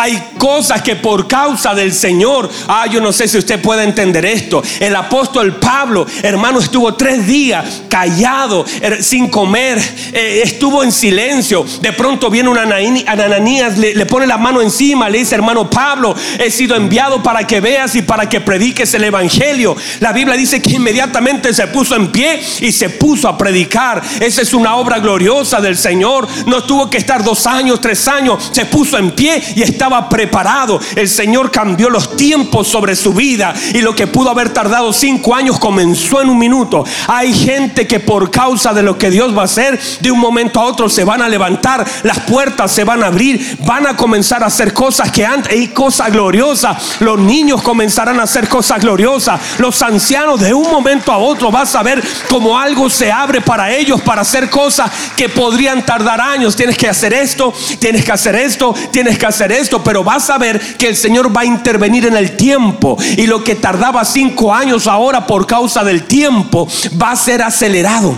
[0.00, 4.24] Hay cosas que por causa del Señor, ah, yo no sé si usted puede entender
[4.24, 4.62] esto.
[4.78, 9.76] El apóstol Pablo, hermano, estuvo tres días callado, er, sin comer,
[10.12, 11.66] eh, estuvo en silencio.
[11.80, 16.14] De pronto viene una Ananías, le, le pone la mano encima, le dice, hermano Pablo,
[16.38, 19.74] he sido enviado para que veas y para que prediques el Evangelio.
[19.98, 24.00] La Biblia dice que inmediatamente se puso en pie y se puso a predicar.
[24.20, 26.28] Esa es una obra gloriosa del Señor.
[26.46, 28.48] No tuvo que estar dos años, tres años.
[28.52, 30.80] Se puso en pie y estaba preparado.
[30.94, 35.34] El Señor cambió los tiempos sobre su vida y lo que pudo haber tardado cinco
[35.34, 36.84] años comenzó en un minuto.
[37.06, 40.60] Hay gente que por causa de lo que Dios va a hacer, de un momento
[40.60, 44.42] a otro se van a levantar, las puertas se van a abrir, van a comenzar
[44.42, 47.00] a hacer cosas que antes, hay cosas gloriosas.
[47.00, 49.40] Los niños comenzarán a hacer cosas gloriosas.
[49.58, 53.72] Los ancianos de un momento a otro vas a ver como algo se abre para
[53.74, 56.56] ellos para hacer cosas que podrían tardar años.
[56.56, 60.38] Tienes que hacer esto, tienes que hacer esto, tienes que hacer esto, pero vas a
[60.38, 64.54] ver que el Señor va a intervenir en el tiempo y lo que tardaba cinco
[64.54, 66.68] años ahora por causa del tiempo
[67.00, 68.16] va a ser acelerado.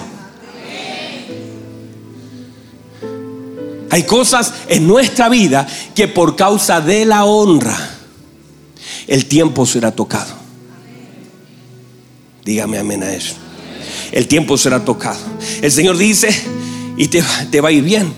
[3.91, 7.77] Hay cosas en nuestra vida que por causa de la honra
[9.09, 10.35] el tiempo será tocado.
[12.45, 13.35] Dígame amén a eso.
[14.13, 15.21] El tiempo será tocado.
[15.61, 16.29] El Señor dice,
[16.97, 18.13] y te, te va a ir bien.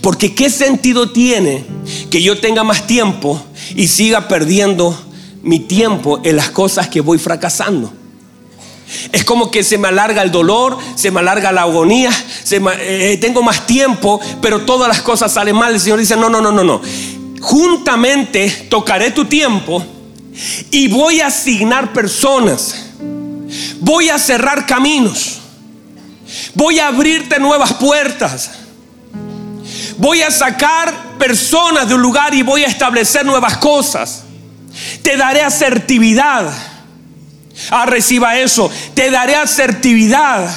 [0.00, 1.64] Porque qué sentido tiene
[2.10, 3.42] que yo tenga más tiempo
[3.74, 4.98] y siga perdiendo
[5.42, 7.92] mi tiempo en las cosas que voy fracasando.
[9.12, 12.10] Es como que se me alarga el dolor, se me alarga la agonía,
[12.50, 15.74] eh, tengo más tiempo, pero todas las cosas salen mal.
[15.74, 16.80] El Señor dice, no, no, no, no, no.
[17.40, 19.84] Juntamente tocaré tu tiempo
[20.70, 22.88] y voy a asignar personas
[23.80, 25.38] Voy a cerrar caminos.
[26.54, 28.50] Voy a abrirte nuevas puertas.
[29.98, 34.24] Voy a sacar personas de un lugar y voy a establecer nuevas cosas.
[35.02, 36.50] Te daré asertividad.
[37.70, 38.70] Ah, reciba eso.
[38.94, 40.48] Te daré asertividad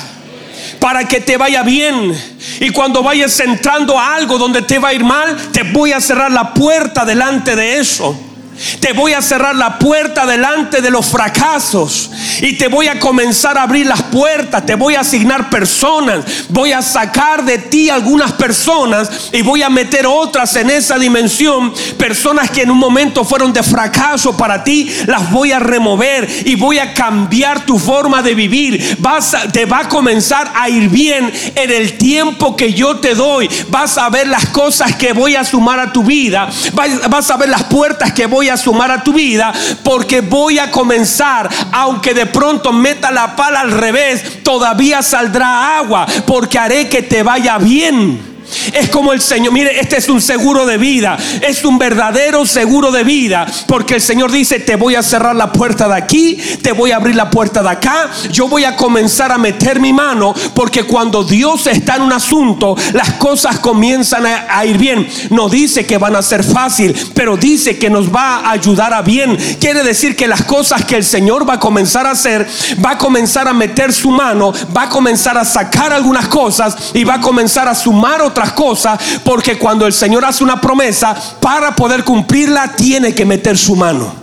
[0.80, 2.15] para que te vaya bien.
[2.60, 5.99] Y cuando vayas entrando a algo donde te va a ir mal, te voy a
[5.99, 8.30] cerrar la puerta delante de eso.
[8.80, 13.58] Te voy a cerrar la puerta delante de los fracasos y te voy a comenzar
[13.58, 14.65] a abrir las puertas.
[14.65, 16.26] Te voy a asignar personas.
[16.50, 21.74] Voy a sacar de ti algunas personas y voy a meter otras en esa dimensión.
[21.97, 26.56] Personas que en un momento fueron de fracaso para ti, las voy a remover y
[26.56, 28.97] voy a cambiar tu forma de vivir.
[29.00, 33.50] Vas te va a comenzar a ir bien en el tiempo que yo te doy.
[33.69, 36.50] Vas a ver las cosas que voy a sumar a tu vida.
[36.74, 40.59] Vas, vas a ver las puertas que voy a sumar a tu vida porque voy
[40.59, 46.89] a comenzar, aunque de pronto meta la pala al revés, todavía saldrá agua porque haré
[46.89, 48.30] que te vaya bien.
[48.73, 52.91] Es como el Señor, mire, este es un seguro de vida, es un verdadero seguro
[52.91, 56.71] de vida, porque el Señor dice, te voy a cerrar la puerta de aquí, te
[56.71, 60.33] voy a abrir la puerta de acá, yo voy a comenzar a meter mi mano,
[60.53, 65.07] porque cuando Dios está en un asunto, las cosas comienzan a, ir bien.
[65.29, 69.01] No dice que van a ser fácil, pero dice que nos va a ayudar a
[69.01, 69.37] bien.
[69.59, 72.47] Quiere decir que las cosas que el Señor va a comenzar a hacer,
[72.83, 77.03] va a comenzar a meter su mano, va a comenzar a sacar algunas cosas y
[77.03, 81.75] va a comenzar a sumar otras cosas, porque cuando el Señor hace una promesa, para
[81.75, 84.13] poder cumplirla, tiene que meter su mano.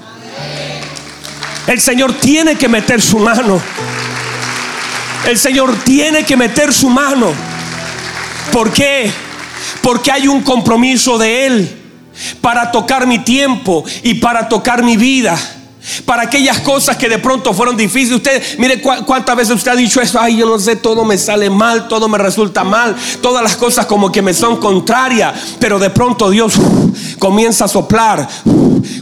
[1.69, 3.61] El Señor tiene que meter su mano.
[5.27, 7.33] El Señor tiene que meter su mano.
[8.51, 9.13] ¿Por qué?
[9.83, 11.79] Porque hay un compromiso de Él
[12.41, 15.39] para tocar mi tiempo y para tocar mi vida
[16.05, 18.17] para aquellas cosas que de pronto fueron difíciles.
[18.17, 21.51] Usted, mire cuántas veces usted ha dicho eso, ay, yo no sé, todo me sale
[21.51, 25.91] mal, todo me resulta mal, todas las cosas como que me son contrarias, pero de
[25.91, 26.55] pronto Dios
[27.19, 28.29] comienza a soplar,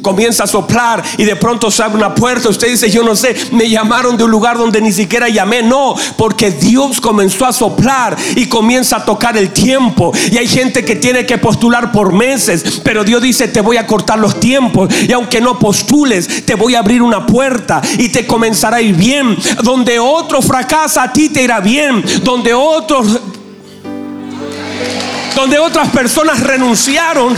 [0.03, 2.49] comienza a soplar y de pronto se abre una puerta.
[2.49, 5.94] Usted dice, yo no sé, me llamaron de un lugar donde ni siquiera llamé, no,
[6.16, 10.12] porque Dios comenzó a soplar y comienza a tocar el tiempo.
[10.31, 13.87] Y hay gente que tiene que postular por meses, pero Dios dice, te voy a
[13.87, 18.26] cortar los tiempos y aunque no postules, te voy a abrir una puerta y te
[18.26, 19.36] comenzará a ir bien.
[19.62, 22.04] Donde otro fracasa, a ti te irá bien.
[22.22, 23.20] Donde otros,
[25.34, 27.36] donde otras personas renunciaron.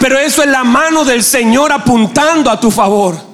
[0.00, 3.28] Pero eso es la mano del Señor apuntando a tu favor.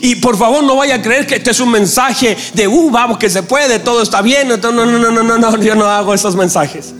[0.00, 3.18] Y por favor no vaya a creer que este es un mensaje de, uh, vamos,
[3.18, 4.48] que se puede, todo está bien.
[4.48, 6.94] No, no, no, no, no, no, yo no hago esos mensajes.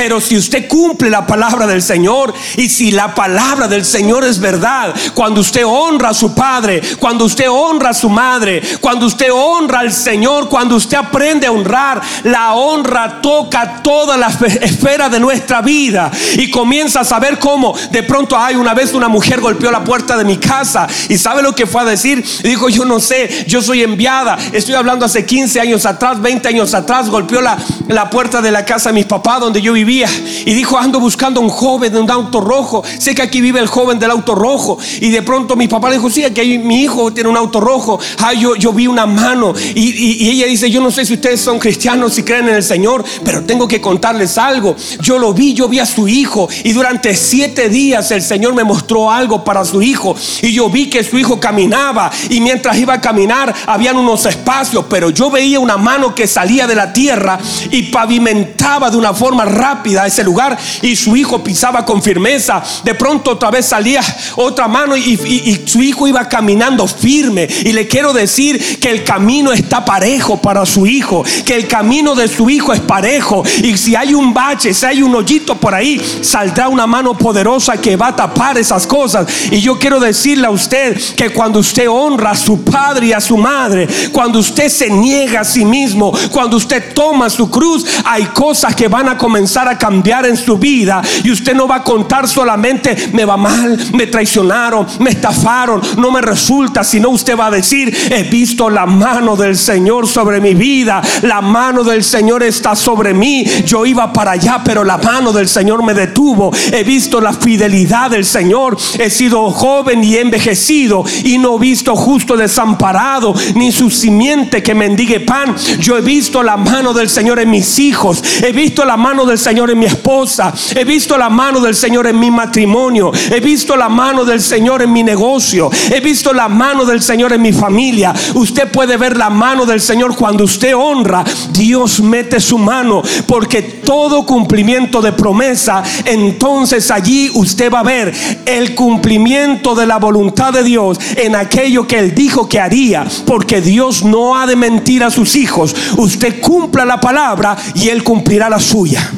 [0.00, 4.40] Pero si usted cumple la palabra del Señor y si la palabra del Señor es
[4.40, 9.28] verdad, cuando usted honra a su padre, cuando usted honra a su madre, cuando usted
[9.30, 14.28] honra al Señor, cuando usted aprende a honrar, la honra toca toda la
[14.62, 16.10] esfera de nuestra vida.
[16.38, 17.76] Y comienza a saber cómo.
[17.90, 20.88] De pronto hay una vez una mujer golpeó la puerta de mi casa.
[21.10, 24.76] Y sabe lo que fue a decir, dijo yo no sé, yo soy enviada, estoy
[24.76, 27.58] hablando hace 15 años atrás, 20 años atrás, golpeó la,
[27.88, 31.40] la puerta de la casa de mis papás donde yo vivía y dijo ando buscando
[31.40, 34.78] un joven de un auto rojo, sé que aquí vive el joven del auto rojo.
[35.00, 37.98] Y de pronto mi papá le dijo, sí, aquí mi hijo tiene un auto rojo,
[38.18, 39.52] ah, yo, yo vi una mano.
[39.74, 42.62] Y, y ella dice, yo no sé si ustedes son cristianos, si creen en el
[42.62, 46.72] Señor, pero tengo que contarles algo, yo lo vi, yo vi a su hijo y
[46.72, 50.14] durante siete días el Señor me mostró algo para su hijo.
[50.42, 54.84] Y yo vi que su hijo caminaba y mientras iba a caminar habían unos espacios,
[54.88, 57.38] pero yo veía una mano que salía de la tierra
[57.70, 59.69] y pavimentaba de una forma rápida
[60.06, 62.62] ese lugar y su hijo pisaba con firmeza.
[62.84, 64.00] De pronto otra vez salía
[64.36, 67.48] otra mano y, y su hijo iba caminando firme.
[67.64, 72.14] Y le quiero decir que el camino está parejo para su hijo, que el camino
[72.14, 73.42] de su hijo es parejo.
[73.62, 77.76] Y si hay un bache, si hay un hoyito por ahí, saldrá una mano poderosa
[77.76, 79.26] que va a tapar esas cosas.
[79.50, 83.20] Y yo quiero decirle a usted que cuando usted honra a su padre y a
[83.20, 88.24] su madre, cuando usted se niega a sí mismo, cuando usted toma su cruz, hay
[88.26, 91.02] cosas que van a comenzar a cambiar en su vida.
[91.24, 96.10] Y usted no va a contar solamente, me va mal, me traicionaron, me estafaron, no
[96.10, 100.54] me resulta, sino usted va a decir, he visto la mano del Señor sobre mi
[100.54, 103.44] vida, la mano del Señor está sobre mí.
[103.64, 106.50] Yo iba para allá, pero la mano del Señor me detuvo.
[106.72, 108.76] He visto la fidelidad del Señor.
[108.98, 114.74] He sido joven y envejecido y no he visto justo desamparado, ni su simiente que
[114.74, 115.54] mendigue pan.
[115.80, 118.22] Yo he visto la mano del Señor en mis hijos.
[118.42, 120.52] He visto la mano del Señor en mi esposa.
[120.74, 123.10] He visto la mano del Señor en mi matrimonio.
[123.30, 125.70] He visto la mano del Señor en mi negocio.
[125.90, 128.14] He visto la mano del Señor en mi familia.
[128.34, 131.24] Usted puede ver la mano del Señor cuando usted honra.
[131.52, 138.14] Dios mete su mano porque todo cumplimiento de promesa, entonces allí usted va a ver
[138.46, 143.04] el cumplimiento de la voluntad de Dios en aquello que Él dijo que haría.
[143.26, 145.74] Porque Dios no ha de mentir a sus hijos.
[145.96, 149.10] Usted cumpla la palabra y Él cumplirá la suya.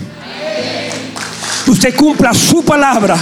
[1.72, 3.16] Usted cumpla su palabra.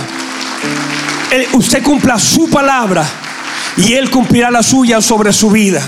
[1.52, 3.08] Usted cumpla su palabra
[3.76, 5.80] y Él cumplirá la suya sobre su vida.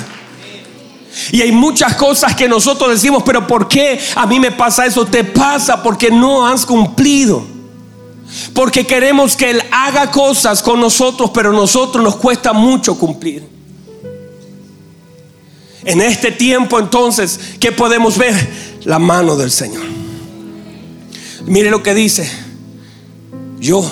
[1.33, 5.05] Y hay muchas cosas que nosotros decimos, pero ¿por qué a mí me pasa eso?
[5.05, 7.45] Te pasa porque no has cumplido.
[8.55, 13.45] Porque queremos que Él haga cosas con nosotros, pero a nosotros nos cuesta mucho cumplir.
[15.85, 18.35] En este tiempo entonces, ¿qué podemos ver?
[18.85, 19.83] La mano del Señor.
[21.45, 22.52] Mire lo que dice.
[23.63, 23.89] Yo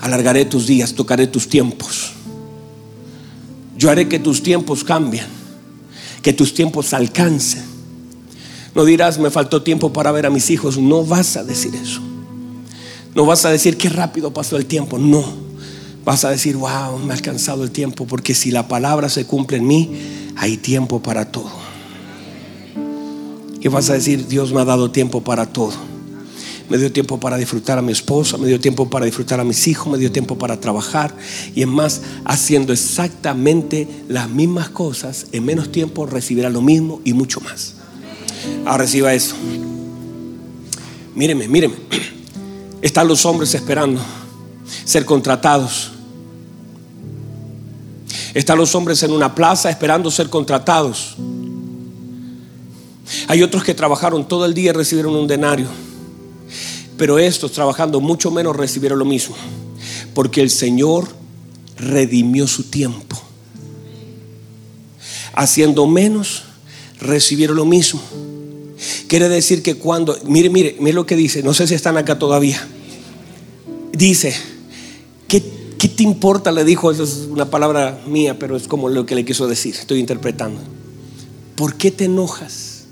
[0.00, 2.14] alargaré tus días, tocaré tus tiempos.
[3.78, 5.24] Yo haré que tus tiempos cambien,
[6.20, 7.62] que tus tiempos alcancen.
[8.74, 10.78] No dirás, me faltó tiempo para ver a mis hijos.
[10.78, 12.00] No vas a decir eso.
[13.14, 14.98] No vas a decir qué rápido pasó el tiempo.
[14.98, 15.24] No.
[16.04, 18.04] Vas a decir, wow, me ha alcanzado el tiempo.
[18.08, 19.90] Porque si la palabra se cumple en mí,
[20.34, 21.52] hay tiempo para todo.
[23.60, 25.91] Y vas a decir, Dios me ha dado tiempo para todo.
[26.68, 29.66] Me dio tiempo para disfrutar a mi esposa, me dio tiempo para disfrutar a mis
[29.68, 31.14] hijos, me dio tiempo para trabajar.
[31.54, 37.12] Y es más, haciendo exactamente las mismas cosas, en menos tiempo recibirá lo mismo y
[37.12, 37.74] mucho más.
[38.64, 39.34] Ahora reciba eso.
[41.14, 41.74] Míreme, míreme.
[42.82, 44.00] Están los hombres esperando
[44.84, 45.92] ser contratados.
[48.34, 51.16] Están los hombres en una plaza esperando ser contratados.
[53.28, 55.66] Hay otros que trabajaron todo el día y recibieron un denario.
[56.96, 59.34] Pero estos trabajando mucho menos recibieron lo mismo.
[60.14, 61.08] Porque el Señor
[61.76, 63.20] redimió su tiempo.
[65.34, 66.44] Haciendo menos,
[67.00, 68.00] recibieron lo mismo.
[69.08, 72.18] Quiere decir que cuando, mire, mire, mire lo que dice, no sé si están acá
[72.18, 72.66] todavía.
[73.92, 74.34] Dice,
[75.28, 75.42] ¿qué,
[75.78, 76.50] ¿qué te importa?
[76.52, 79.74] Le dijo, esa es una palabra mía, pero es como lo que le quiso decir,
[79.74, 80.60] estoy interpretando.
[81.56, 82.84] ¿Por qué te enojas?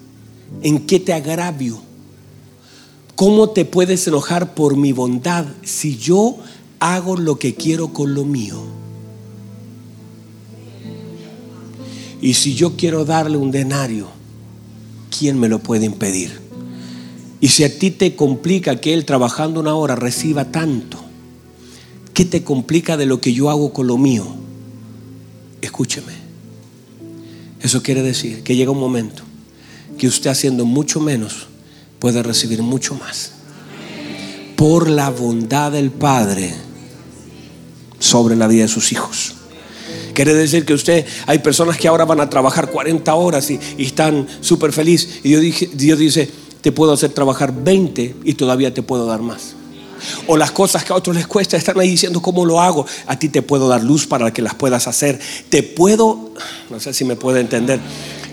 [0.63, 1.81] ¿En qué te agravio?
[3.21, 6.39] ¿Cómo te puedes enojar por mi bondad si yo
[6.79, 8.63] hago lo que quiero con lo mío?
[12.23, 14.09] Y si yo quiero darle un denario,
[15.19, 16.41] ¿quién me lo puede impedir?
[17.43, 20.97] Y si a ti te complica que él trabajando una hora reciba tanto,
[22.15, 24.27] ¿qué te complica de lo que yo hago con lo mío?
[25.61, 26.15] Escúcheme.
[27.61, 29.25] Eso quiere decir que llega un momento
[29.99, 31.50] que usted haciendo mucho menos
[32.01, 33.33] puede recibir mucho más.
[34.57, 36.53] por la bondad del Padre
[37.99, 39.33] sobre la vida de sus hijos.
[40.13, 44.27] Quiere decir que usted, hay personas que ahora van a trabajar 40 horas y, están
[44.43, 45.21] súper felices.
[45.23, 46.31] Y Dios, Dios dice,
[46.61, 49.55] te puedo hacer trabajar 20 y todavía te puedo dar más.
[50.27, 52.87] O las cosas que a otros les cuesta, están ahí diciendo cómo lo hago.
[53.07, 55.19] A ti te puedo dar luz para que las puedas hacer.
[55.49, 56.33] Te puedo,
[56.69, 57.81] no sé si me puede entender.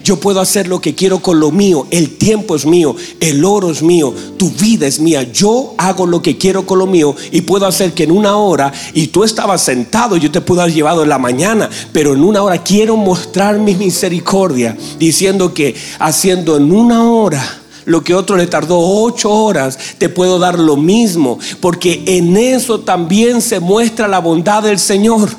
[0.08, 1.86] Yo puedo hacer lo que quiero con lo mío.
[1.92, 5.30] El tiempo es mío, el oro es mío, tu vida es mía.
[5.34, 8.72] Yo hago lo que quiero con lo mío y puedo hacer que en una hora,
[8.94, 12.42] y tú estabas sentado, yo te puedo haber llevado en la mañana, pero en una
[12.42, 18.48] hora quiero mostrar mi misericordia, diciendo que haciendo en una hora lo que otro le
[18.48, 24.20] tardó ocho horas, te puedo dar lo mismo, porque en eso también se muestra la
[24.20, 25.30] bondad del Señor.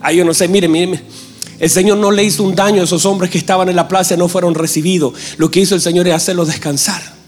[0.00, 1.00] Ay, yo no sé, mire, mire,
[1.58, 4.14] el Señor no le hizo un daño a esos hombres que estaban en la plaza
[4.14, 5.12] y no fueron recibidos.
[5.36, 7.18] Lo que hizo el Señor es hacerlos descansar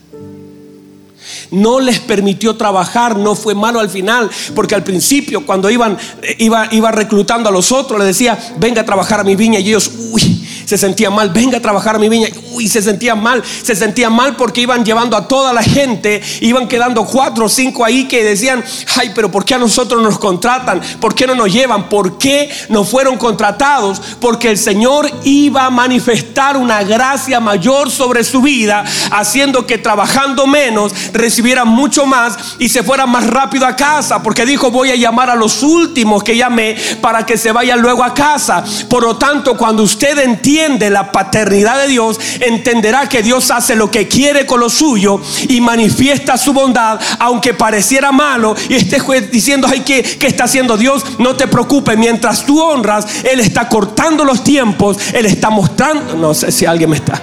[1.51, 5.99] no les permitió trabajar, no fue malo al final, porque al principio cuando iban,
[6.39, 9.69] iba, iba reclutando a los otros, le decía, venga a trabajar a mi viña y
[9.69, 10.40] ellos, uy,
[10.71, 14.13] se sentían mal, venga a trabajar a mi viña, uy, se sentían mal, se sentían
[14.13, 18.23] mal porque iban llevando a toda la gente, iban quedando cuatro o cinco ahí que
[18.23, 18.63] decían,
[18.95, 20.81] ay, pero ¿por qué a nosotros nos contratan?
[21.01, 21.89] ¿Por qué no nos llevan?
[21.89, 24.01] ¿Por qué no fueron contratados?
[24.21, 30.47] Porque el Señor iba a manifestar una gracia mayor sobre su vida, haciendo que trabajando
[30.47, 34.95] menos recibieran mucho más y se fueran más rápido a casa, porque dijo, voy a
[34.95, 38.63] llamar a los últimos que llamé para que se vayan luego a casa.
[38.89, 43.75] Por lo tanto, cuando usted entiende, de la paternidad de Dios, entenderá que Dios hace
[43.75, 49.01] lo que quiere con lo suyo y manifiesta su bondad, aunque pareciera malo y esté
[49.33, 51.05] diciendo, ay, ¿qué, ¿qué está haciendo Dios?
[51.19, 56.35] No te preocupes, mientras tú honras, Él está cortando los tiempos, Él está mostrando, no
[56.35, 57.21] sé si alguien me está.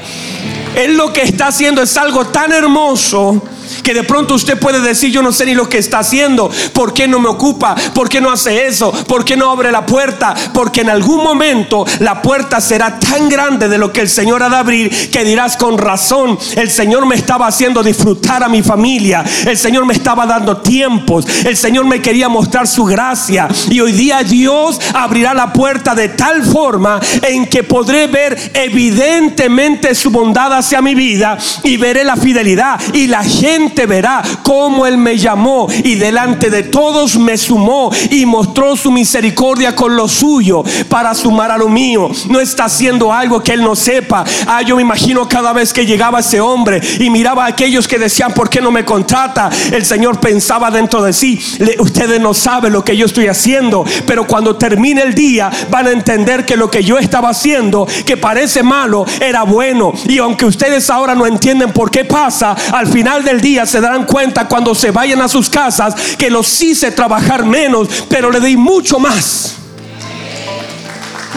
[0.76, 3.42] Él lo que está haciendo es algo tan hermoso
[3.84, 6.94] que de pronto usted puede decir, yo no sé ni lo que está haciendo, ¿por
[6.94, 7.76] qué no me ocupa?
[7.94, 8.92] ¿Por qué no hace eso?
[8.92, 10.34] ¿Por qué no abre la puerta?
[10.54, 14.50] Porque en algún momento la puerta será tan grande de lo que el Señor ha
[14.50, 19.24] de abrir que dirás con razón, el Señor me estaba haciendo disfrutar a mi familia,
[19.46, 23.92] el Señor me estaba dando tiempos, el Señor me quería mostrar su gracia y hoy
[23.92, 30.54] día Dios abrirá la puerta de tal forma en que podré ver evidentemente su bondad
[30.54, 35.68] hacia mi vida y veré la fidelidad y la gente verá cómo Él me llamó
[35.84, 41.52] y delante de todos me sumó y mostró su misericordia con lo suyo para sumar
[41.52, 42.10] a lo mío.
[42.30, 44.24] No está haciendo algo que Él no sepa.
[44.46, 48.00] Ah, yo me imagino cada vez que llegaba ese hombre y miraba a aquellos que
[48.00, 49.50] decían, ¿por qué no me contrata?
[49.72, 51.40] El Señor pensaba dentro de sí,
[51.80, 55.92] ustedes no saben lo que yo estoy haciendo, pero cuando termine el día van a
[55.92, 59.94] entender que lo que yo estaba haciendo, que parece malo, era bueno.
[60.08, 64.06] Y aunque ustedes ahora no entienden por qué pasa, al final del día se darán
[64.06, 68.56] cuenta cuando se vayan a sus casas que los hice trabajar menos, pero le di
[68.58, 69.56] mucho más.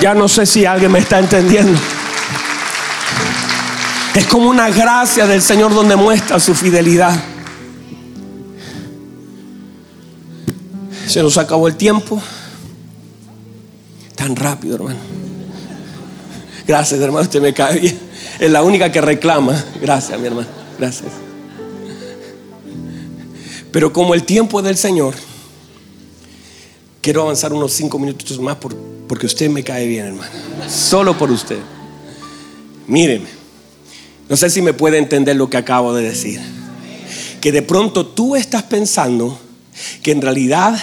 [0.00, 1.78] Ya no sé si alguien me está entendiendo.
[4.14, 7.14] Es como una gracia del Señor donde muestra su fidelidad.
[11.06, 12.20] Se nos acabó el tiempo.
[14.14, 14.98] Tan rápido, hermano.
[16.66, 17.22] Gracias, hermano.
[17.22, 17.98] Usted me cae bien.
[18.38, 19.64] Es la única que reclama.
[19.80, 20.48] Gracias, mi hermano.
[20.78, 21.30] Gracias.
[23.72, 25.14] Pero como el tiempo es del Señor,
[27.00, 28.56] quiero avanzar unos cinco minutos más
[29.08, 30.30] porque usted me cae bien, hermano.
[30.68, 31.58] Solo por usted.
[32.86, 33.28] Míreme,
[34.28, 36.40] no sé si me puede entender lo que acabo de decir.
[37.40, 39.38] Que de pronto tú estás pensando
[40.02, 40.78] que en realidad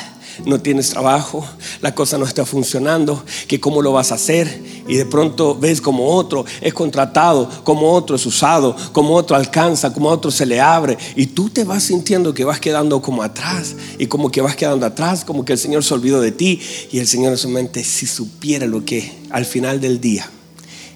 [0.46, 1.48] no tienes trabajo,
[1.82, 4.62] la cosa no está funcionando, que cómo lo vas a hacer.
[4.88, 9.94] Y de pronto ves como otro es contratado, como otro es usado, como otro alcanza,
[9.94, 10.98] como otro se le abre.
[11.16, 14.86] Y tú te vas sintiendo que vas quedando como atrás y como que vas quedando
[14.86, 16.62] atrás, como que el Señor se olvidó de ti.
[16.92, 20.30] Y el Señor en su mente, si supiera lo que al final del día,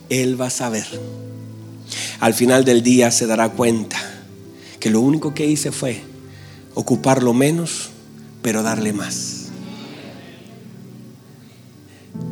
[0.09, 0.85] Él va a saber.
[2.19, 3.97] Al final del día se dará cuenta
[4.79, 6.01] que lo único que hice fue
[6.73, 7.89] ocuparlo menos,
[8.41, 9.40] pero darle más.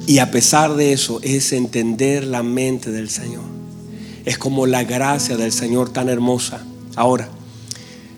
[0.08, 3.44] Y a pesar de eso es entender la mente del Señor.
[4.26, 6.66] Es como la gracia del Señor tan hermosa.
[6.96, 7.30] Ahora,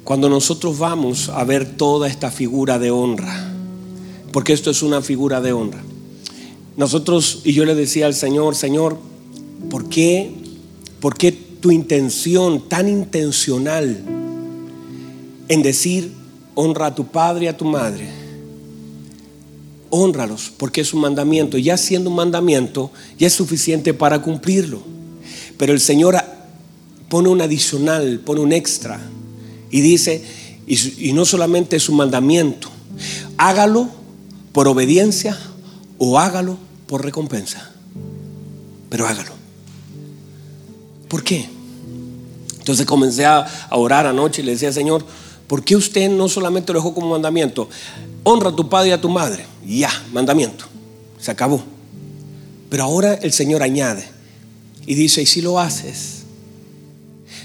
[0.03, 3.53] cuando nosotros vamos a ver toda esta figura de honra,
[4.31, 5.83] porque esto es una figura de honra.
[6.77, 8.97] Nosotros, y yo le decía al Señor, Señor,
[9.69, 10.33] ¿por qué,
[10.99, 14.03] por qué tu intención tan intencional
[15.47, 16.11] en decir
[16.55, 18.20] honra a tu padre y a tu madre?
[19.91, 21.59] Honralos, porque es un mandamiento.
[21.59, 24.81] Ya siendo un mandamiento, ya es suficiente para cumplirlo.
[25.57, 26.15] Pero el Señor
[27.07, 28.99] pone un adicional, pone un extra
[29.69, 30.23] y dice,
[30.65, 32.69] Y, y no solamente es un mandamiento,
[33.37, 33.89] hágalo
[34.51, 35.37] por obediencia
[35.97, 37.71] o hágalo por recompensa.
[38.89, 39.31] Pero hágalo.
[41.07, 41.47] ¿Por qué?
[42.61, 45.03] Entonces comencé a, orar anoche y le decía, Señor,
[45.51, 47.67] ¿por qué usted no solamente lo dejó como mandamiento?
[48.23, 49.45] Honra a tu padre y a tu madre.
[49.67, 50.63] Ya, mandamiento.
[51.19, 51.61] Se acabó.
[52.69, 54.07] Pero ahora el Señor añade
[54.85, 56.23] y dice, y si lo haces,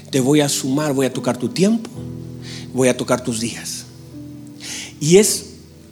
[0.09, 1.89] te voy a sumar, voy a tocar tu tiempo,
[2.73, 3.83] voy a tocar tus días.
[5.01, 5.47] Y es,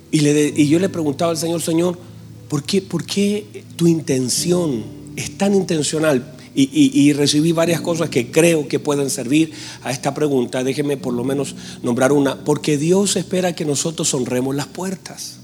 [0.10, 2.00] y, y yo le preguntaba al Señor, Señor,
[2.48, 4.86] ¿por qué, ¿por qué tu intención
[5.18, 6.35] es tan intencional?
[6.58, 9.52] Y, recibí varias cosas que creo que pueden servir
[9.84, 10.64] a esta pregunta.
[10.64, 11.54] Déjeme por lo menos
[11.84, 12.46] nombrar una.
[12.46, 15.36] Porque Dios espera que nosotros honremos las puertas.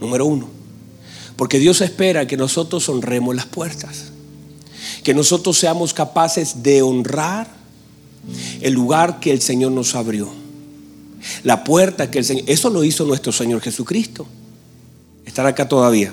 [0.00, 0.48] Número uno.
[1.36, 4.06] Porque Dios espera que nosotros honremos las puertas.
[5.04, 7.46] Que nosotros seamos capaces de honrar
[8.60, 10.28] el lugar que el Señor nos abrió.
[11.44, 12.44] La puerta que el Señor...
[12.48, 14.26] Eso lo hizo nuestro Señor Jesucristo.
[15.24, 16.12] Estar acá todavía.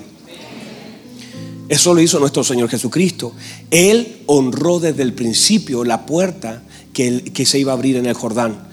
[1.72, 3.32] Eso lo hizo nuestro Señor Jesucristo.
[3.72, 8.14] Él honró desde el principio la puerta que, que se iba a abrir en el
[8.14, 8.68] Jordán.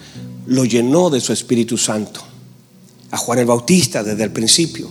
[0.47, 2.19] Lo llenó de su Espíritu Santo.
[3.11, 4.89] A Juan el Bautista desde el principio.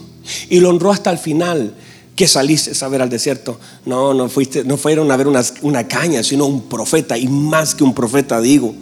[0.49, 1.75] Y lo honró hasta el final
[2.17, 3.61] que saliste a ver al desierto.
[3.85, 7.75] No, no fuiste, no fueron a ver una, una, caña, sino un profeta, y más
[7.75, 8.75] que un profeta, digo.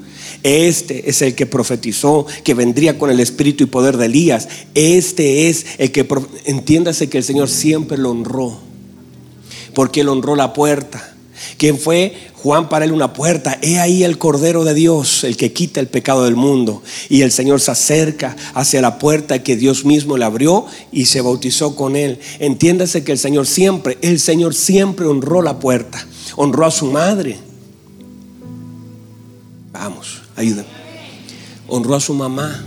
[0.45, 4.47] Este es el que profetizó que vendría con el espíritu y poder de Elías.
[4.77, 6.07] Este es el que,
[6.45, 8.67] entiéndase que el Señor siempre lo honró
[9.77, 11.13] porque él honró la puerta.
[11.59, 12.17] ¿Quién fue?
[12.37, 13.59] Juan para él una puerta.
[13.61, 16.83] He ahí el Cordero de Dios, el que quita el pecado del mundo.
[17.11, 21.21] Y el Señor se acerca hacia la puerta que Dios mismo le abrió y se
[21.21, 22.19] bautizó con él.
[22.39, 26.07] Entiéndase que el Señor siempre, el Señor siempre honró la puerta.
[26.37, 27.37] Honró a su madre.
[29.73, 30.69] Vamos, ayúdame.
[31.69, 32.65] Honró a su mamá.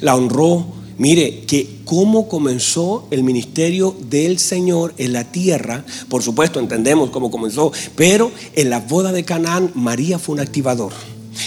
[0.00, 6.58] La honró Mire que cómo comenzó el ministerio del Señor en la tierra, por supuesto
[6.58, 10.92] entendemos cómo comenzó, pero en la boda de Canaán María fue un activador.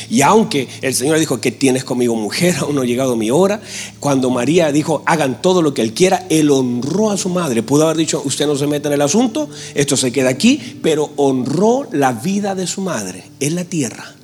[0.09, 3.59] Y aunque el Señor dijo que tienes conmigo mujer, aún no ha llegado mi hora,
[3.99, 7.63] cuando María dijo hagan todo lo que Él quiera, Él honró a su madre.
[7.63, 11.11] Pudo haber dicho usted no se mete en el asunto, esto se queda aquí, pero
[11.15, 14.18] honró la vida de su madre en la tierra.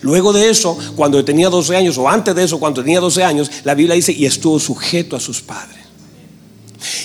[0.00, 3.50] Luego de eso, cuando tenía 12 años, o antes de eso, cuando tenía 12 años,
[3.64, 5.78] la Biblia dice, y estuvo sujeto a sus padres.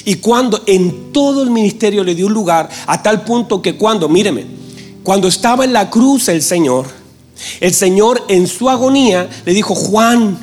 [0.05, 4.45] Y cuando en todo el ministerio le dio lugar, a tal punto que cuando, míreme,
[5.03, 6.85] cuando estaba en la cruz el Señor,
[7.59, 10.37] el Señor en su agonía le dijo, Juan,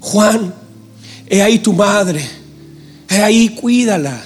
[0.00, 0.54] Juan,
[1.28, 2.28] he ahí tu madre,
[3.08, 4.22] he ahí, cuídala,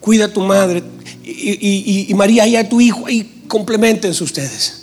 [0.00, 0.82] cuida a tu madre.
[1.22, 4.79] Y, María, ahí a tu hijo, ahí complementense ustedes.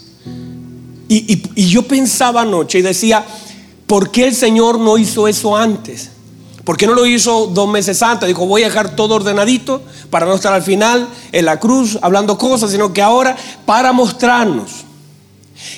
[1.10, 3.26] Y, yo pensaba anoche y decía,
[3.86, 6.12] ¿por qué el Señor no hizo eso antes?
[6.64, 8.28] ¿Por qué no lo hizo dos meses antes?
[8.28, 12.38] Dijo, voy a dejar todo ordenadito para no estar al final en la cruz hablando
[12.38, 14.70] cosas, sino que ahora para mostrarnos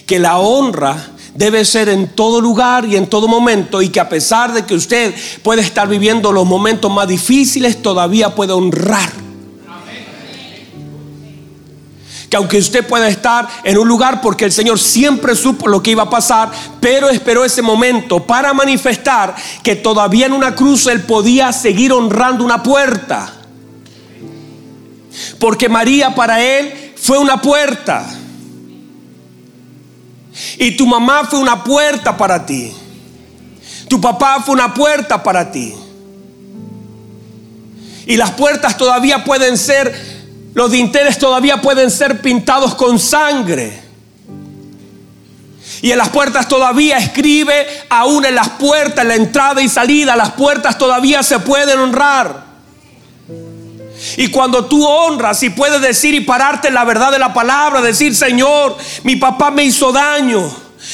[0.08, 4.10] que la honra debe ser en todo lugar y en todo momento y que a
[4.10, 5.14] pesar de que usted
[5.44, 9.12] puede estar viviendo los momentos más difíciles, todavía puede honrar
[12.30, 15.92] que aunque usted pueda estar en un lugar porque el Señor siempre supo lo que
[15.92, 21.02] iba a pasar, pero esperó ese momento para manifestar que todavía en una cruz Él
[21.02, 23.34] podía seguir honrando una puerta.
[25.40, 28.08] Porque María para Él fue una puerta.
[30.58, 32.72] Y tu mamá fue una puerta para ti.
[33.88, 35.74] Tu papá fue una puerta para ti.
[38.06, 40.19] Y las puertas todavía pueden ser
[40.60, 43.82] los dinteles todavía pueden ser pintados con sangre.
[45.82, 50.18] Y en las puertas todavía escribe, aún en las puertas, en la entrada y salida,
[50.18, 52.44] las puertas todavía se pueden honrar.
[54.18, 57.82] Y cuando tú honras y puedes decir y pararte en la verdad de la palabra,
[57.82, 60.54] decir, Señor, mi papá me hizo daño.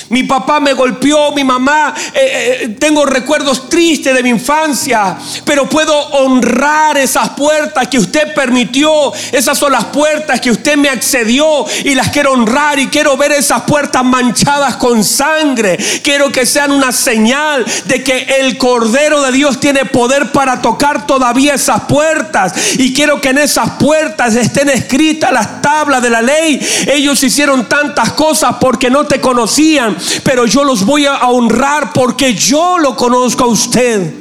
[0.09, 5.15] Mi papá me golpeó, mi mamá, eh, eh, tengo recuerdos tristes de mi infancia,
[5.45, 9.13] pero puedo honrar esas puertas que usted permitió.
[9.31, 13.31] Esas son las puertas que usted me accedió y las quiero honrar y quiero ver
[13.31, 15.77] esas puertas manchadas con sangre.
[16.03, 21.05] Quiero que sean una señal de que el Cordero de Dios tiene poder para tocar
[21.05, 22.53] todavía esas puertas.
[22.79, 26.59] Y quiero que en esas puertas estén escritas las tablas de la ley.
[26.87, 29.74] Ellos hicieron tantas cosas porque no te conocían
[30.23, 34.13] pero yo los voy a honrar porque yo lo conozco a usted.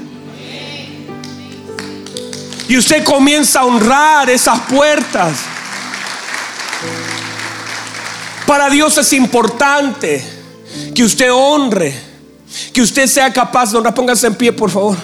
[2.69, 5.39] Y usted comienza a honrar esas puertas.
[8.47, 10.25] Para Dios es importante
[10.95, 11.95] que usted honre
[12.73, 13.95] Que usted sea capaz de honrar.
[13.95, 14.97] Póngase en pie, por favor.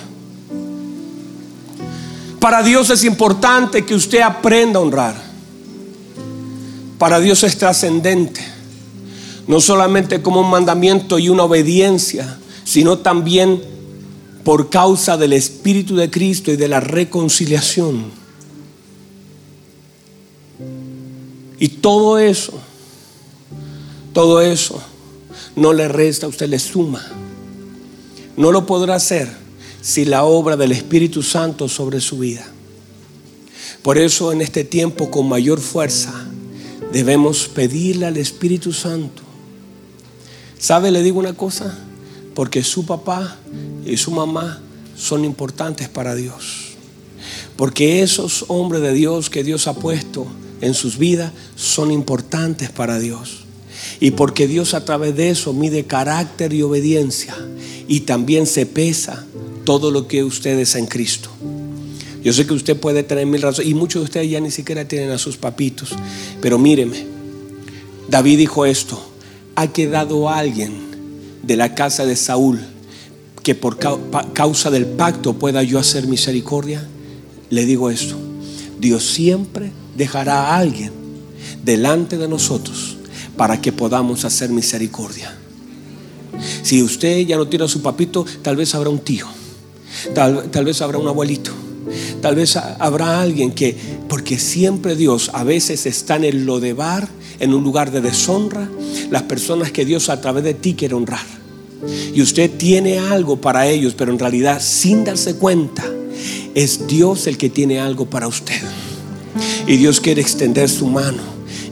[2.39, 5.15] Para Dios es importante que usted aprenda a honrar.
[6.99, 8.50] Para Dios es trascendente.
[9.51, 13.61] No solamente como un mandamiento y una obediencia, sino también
[14.45, 18.13] por causa del Espíritu de Cristo y de la reconciliación.
[21.59, 22.53] Y todo eso,
[24.13, 24.81] todo eso
[25.57, 27.05] no le resta, usted le suma.
[28.37, 29.29] No lo podrá hacer
[29.81, 32.47] si la obra del Espíritu Santo sobre su vida.
[33.83, 36.15] Por eso en este tiempo con mayor fuerza
[36.93, 39.30] debemos pedirle al Espíritu Santo.
[40.61, 40.91] ¿Sabe?
[40.91, 41.75] Le digo una cosa,
[42.35, 43.39] porque su papá
[43.87, 44.61] y su mamá
[44.95, 46.75] son importantes para Dios.
[47.57, 50.27] Porque esos hombres de Dios que Dios ha puesto
[50.61, 53.45] en sus vidas son importantes para Dios.
[54.01, 57.35] Y porque Dios a través de eso mide carácter y obediencia.
[57.89, 59.25] Y también se pesa
[59.65, 61.31] todo lo que ustedes en Cristo.
[62.23, 63.71] Yo sé que usted puede tener mil razones.
[63.71, 65.91] Y muchos de ustedes ya ni siquiera tienen a sus papitos.
[66.43, 67.07] Pero míreme.
[68.09, 69.10] David dijo esto.
[69.61, 70.73] Ha quedado alguien
[71.43, 72.61] de la casa de Saúl
[73.43, 73.77] que por
[74.33, 76.89] causa del pacto pueda yo hacer misericordia,
[77.51, 78.17] le digo esto,
[78.79, 80.93] Dios siempre dejará a alguien
[81.63, 82.97] delante de nosotros
[83.37, 85.37] para que podamos hacer misericordia.
[86.63, 89.27] Si usted ya no tiene a su papito, tal vez habrá un tío,
[90.15, 91.53] tal, tal vez habrá un abuelito,
[92.21, 93.77] tal vez habrá alguien que,
[94.09, 98.69] porque siempre Dios a veces está en el lodebar, en un lugar de deshonra,
[99.11, 101.27] las personas que Dios a través de ti quiere honrar.
[102.15, 105.85] Y usted tiene algo para ellos, pero en realidad sin darse cuenta,
[106.55, 108.61] es Dios el que tiene algo para usted.
[109.67, 111.23] Y Dios quiere extender su mano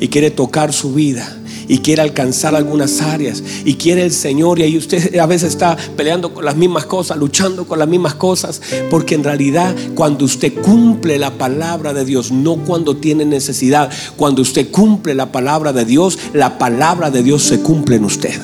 [0.00, 1.37] y quiere tocar su vida
[1.68, 5.76] y quiere alcanzar algunas áreas y quiere el Señor y ahí usted a veces está
[5.96, 8.60] peleando con las mismas cosas, luchando con las mismas cosas,
[8.90, 14.42] porque en realidad cuando usted cumple la palabra de Dios, no cuando tiene necesidad, cuando
[14.42, 18.40] usted cumple la palabra de Dios, la palabra de Dios se cumple en usted.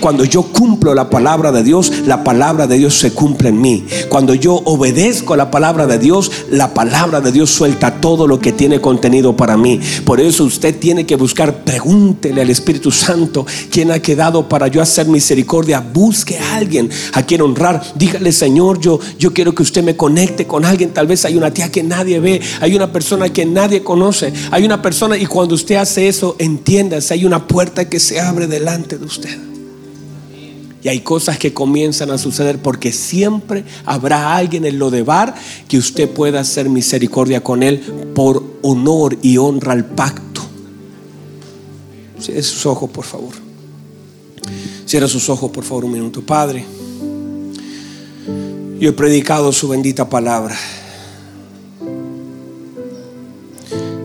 [0.00, 3.86] Cuando yo cumplo la palabra de Dios, la palabra de Dios se cumple en mí.
[4.08, 8.52] Cuando yo obedezco la palabra de Dios, la palabra de Dios suelta todo lo que
[8.52, 9.80] tiene contenido para mí.
[10.04, 14.82] Por eso usted tiene que buscar, pregúntele al Espíritu Santo, ¿quién ha quedado para yo
[14.82, 15.80] hacer misericordia?
[15.80, 17.82] Busque a alguien a quien honrar.
[17.94, 20.90] Dígale, Señor, yo, yo quiero que usted me conecte con alguien.
[20.92, 24.64] Tal vez hay una tía que nadie ve, hay una persona que nadie conoce, hay
[24.64, 28.46] una persona y cuando usted hace eso, entienda, si hay una puerta que se abre
[28.46, 29.55] delante de usted.
[30.86, 35.34] Y hay cosas que comienzan a suceder porque siempre habrá alguien en lo de bar
[35.66, 37.80] que usted pueda hacer misericordia con él
[38.14, 40.42] por honor y honra al pacto.
[42.20, 43.34] Cierra sus ojos, por favor.
[44.84, 46.22] Cierra sus ojos, por favor, un minuto.
[46.22, 46.64] Padre,
[48.78, 50.56] yo he predicado su bendita palabra.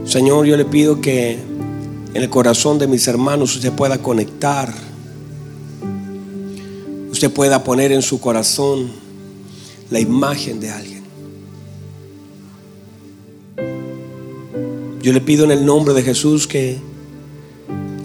[0.05, 4.73] Señor, yo le pido que en el corazón de mis hermanos usted pueda conectar
[7.21, 8.89] usted pueda poner en su corazón
[9.91, 11.03] la imagen de alguien.
[15.03, 16.79] Yo le pido en el nombre de Jesús que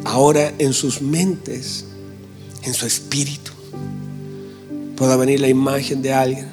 [0.04, 1.86] ahora en sus mentes,
[2.62, 3.52] en su espíritu,
[4.96, 6.48] pueda venir la imagen de alguien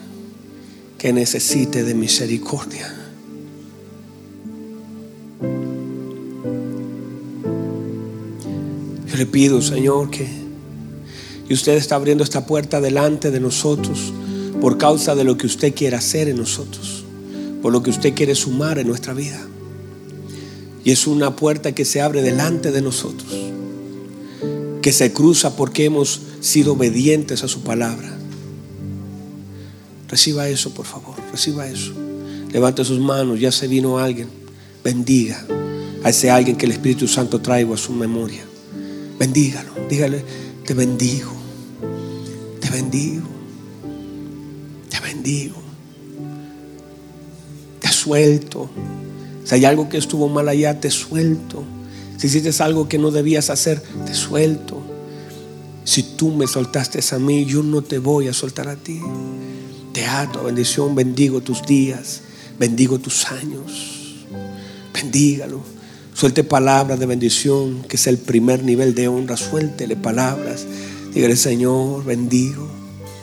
[0.97, 2.95] que necesite de misericordia.
[9.05, 10.42] Yo le pido, Señor, que
[11.53, 14.11] y usted está abriendo esta puerta delante de nosotros
[14.59, 17.03] por causa de lo que usted quiere hacer en nosotros,
[17.61, 19.39] por lo que usted quiere sumar en nuestra vida.
[20.83, 23.31] Y es una puerta que se abre delante de nosotros,
[24.81, 28.17] que se cruza porque hemos sido obedientes a su palabra.
[30.07, 31.93] Reciba eso, por favor, reciba eso.
[32.51, 34.27] Levante sus manos, ya se vino alguien.
[34.83, 35.45] Bendiga
[36.03, 38.43] a ese alguien que el Espíritu Santo traigo a su memoria.
[39.19, 40.25] Bendígalo, dígale,
[40.65, 41.42] te bendigo,
[42.73, 43.27] bendigo,
[44.89, 45.57] te bendigo,
[47.79, 48.67] te suelto.
[49.45, 51.63] Si hay algo que estuvo mal allá, te suelto.
[52.17, 54.81] Si hiciste algo que no debías hacer, te suelto.
[55.83, 58.99] Si tú me soltaste a mí, yo no te voy a soltar a ti.
[59.93, 62.21] Te ato, bendición, bendigo tus días,
[62.57, 64.25] bendigo tus años.
[64.93, 65.61] Bendígalo.
[66.15, 69.37] Suelte palabras de bendición, que es el primer nivel de honra.
[69.37, 70.65] Suéltele palabras.
[71.13, 72.67] Dígale, Señor, bendigo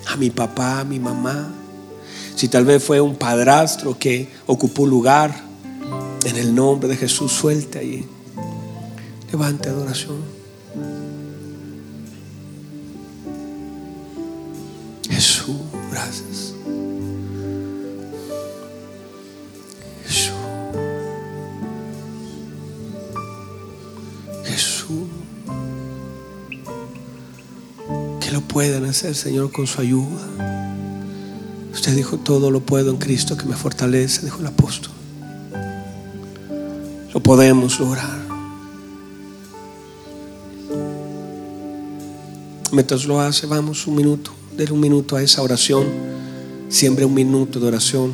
[0.06, 1.52] a mi papá, a mi mamá.
[2.36, 5.50] Si tal vez fue un padrastro que ocupó lugar,
[6.24, 8.06] en el nombre de Jesús, suelte allí.
[9.32, 10.40] Levante adoración.
[15.90, 16.54] gracias.
[28.52, 30.26] Puedan hacer, Señor, con su ayuda.
[31.72, 34.92] Usted dijo, todo lo puedo en Cristo que me fortalece, dijo el apóstol.
[37.14, 38.18] Lo podemos lograr.
[42.72, 45.86] Mientras lo hace, vamos un minuto, denle un minuto a esa oración.
[46.68, 48.12] Siempre un minuto de oración.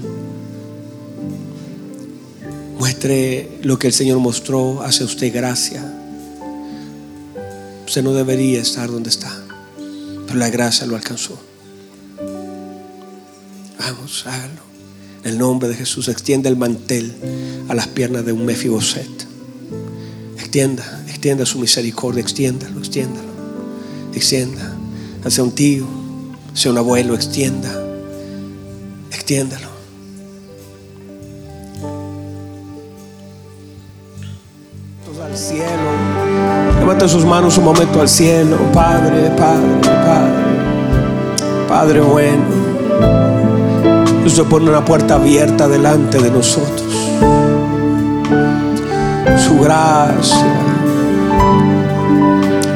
[2.78, 5.82] Muestre lo que el Señor mostró hacia usted gracia.
[7.87, 9.45] Usted no debería estar donde está,
[10.26, 11.38] pero la gracia lo alcanzó.
[13.78, 14.66] Vamos, hágalo.
[15.22, 17.12] En el nombre de Jesús, extienda el mantel
[17.68, 19.26] a las piernas de un Mefiboset.
[20.36, 23.28] Extienda, extienda su misericordia, extiéndalo, extiéndalo,
[24.14, 24.76] extienda.
[25.24, 25.86] Hacia un tío,
[26.52, 27.72] hacia un abuelo, extienda,
[29.10, 29.75] extiéndalo.
[36.97, 42.44] Cielo, levanta sus manos un momento al cielo, Padre, Padre, Padre, Padre bueno.
[44.24, 46.86] Usted pone una puerta abierta delante de nosotros.
[49.47, 50.47] Su gracia,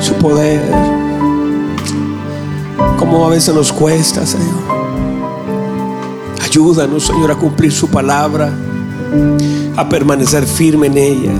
[0.00, 0.60] su poder.
[2.96, 4.80] Como a veces nos cuesta, Señor.
[6.44, 8.52] Ayúdanos, Señor, a cumplir su palabra,
[9.76, 11.32] a permanecer firme en ella.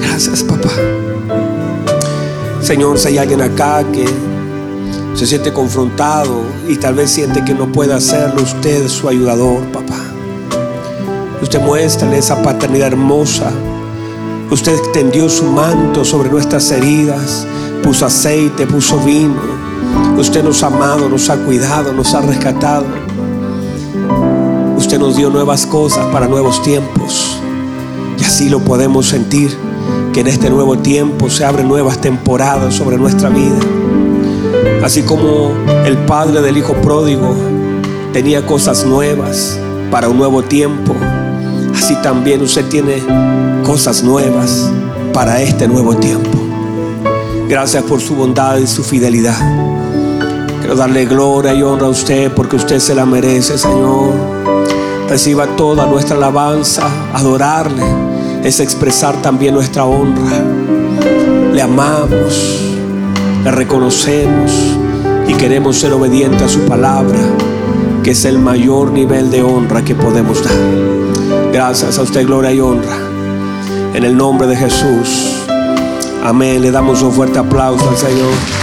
[0.00, 0.70] Gracias, papá.
[2.70, 4.04] Señor, si hay alguien acá que
[5.14, 9.64] se siente confrontado y tal vez siente que no puede hacerlo, usted es su ayudador,
[9.72, 9.98] papá.
[11.42, 13.50] Usted muéstrale esa paternidad hermosa.
[14.52, 17.44] Usted extendió su manto sobre nuestras heridas,
[17.82, 19.40] puso aceite, puso vino.
[20.16, 22.86] Usted nos ha amado, nos ha cuidado, nos ha rescatado.
[24.76, 27.36] Usted nos dio nuevas cosas para nuevos tiempos.
[28.16, 29.58] Y así lo podemos sentir,
[30.12, 33.58] que en este nuevo tiempo se abren nuevas temporadas sobre nuestra vida.
[34.82, 35.52] Así como
[35.84, 37.34] el padre del hijo pródigo
[38.12, 39.58] tenía cosas nuevas
[39.90, 40.94] para un nuevo tiempo,
[41.76, 43.02] así también usted tiene
[43.64, 44.70] cosas nuevas
[45.12, 46.38] para este nuevo tiempo.
[47.48, 49.36] Gracias por su bondad y su fidelidad.
[50.60, 54.12] Quiero darle gloria y honra a usted porque usted se la merece, Señor.
[55.08, 58.09] Reciba toda nuestra alabanza, adorarle
[58.44, 60.42] es expresar también nuestra honra.
[61.52, 62.60] Le amamos
[63.44, 64.52] le reconocemos
[65.26, 67.18] y queremos ser obedientes a su palabra,
[68.02, 70.52] que es el mayor nivel de honra que podemos dar.
[71.50, 72.98] Gracias a usted, gloria y honra.
[73.94, 75.46] En el nombre de Jesús.
[76.22, 76.60] Amén.
[76.60, 78.59] Le damos un fuerte aplauso al Señor.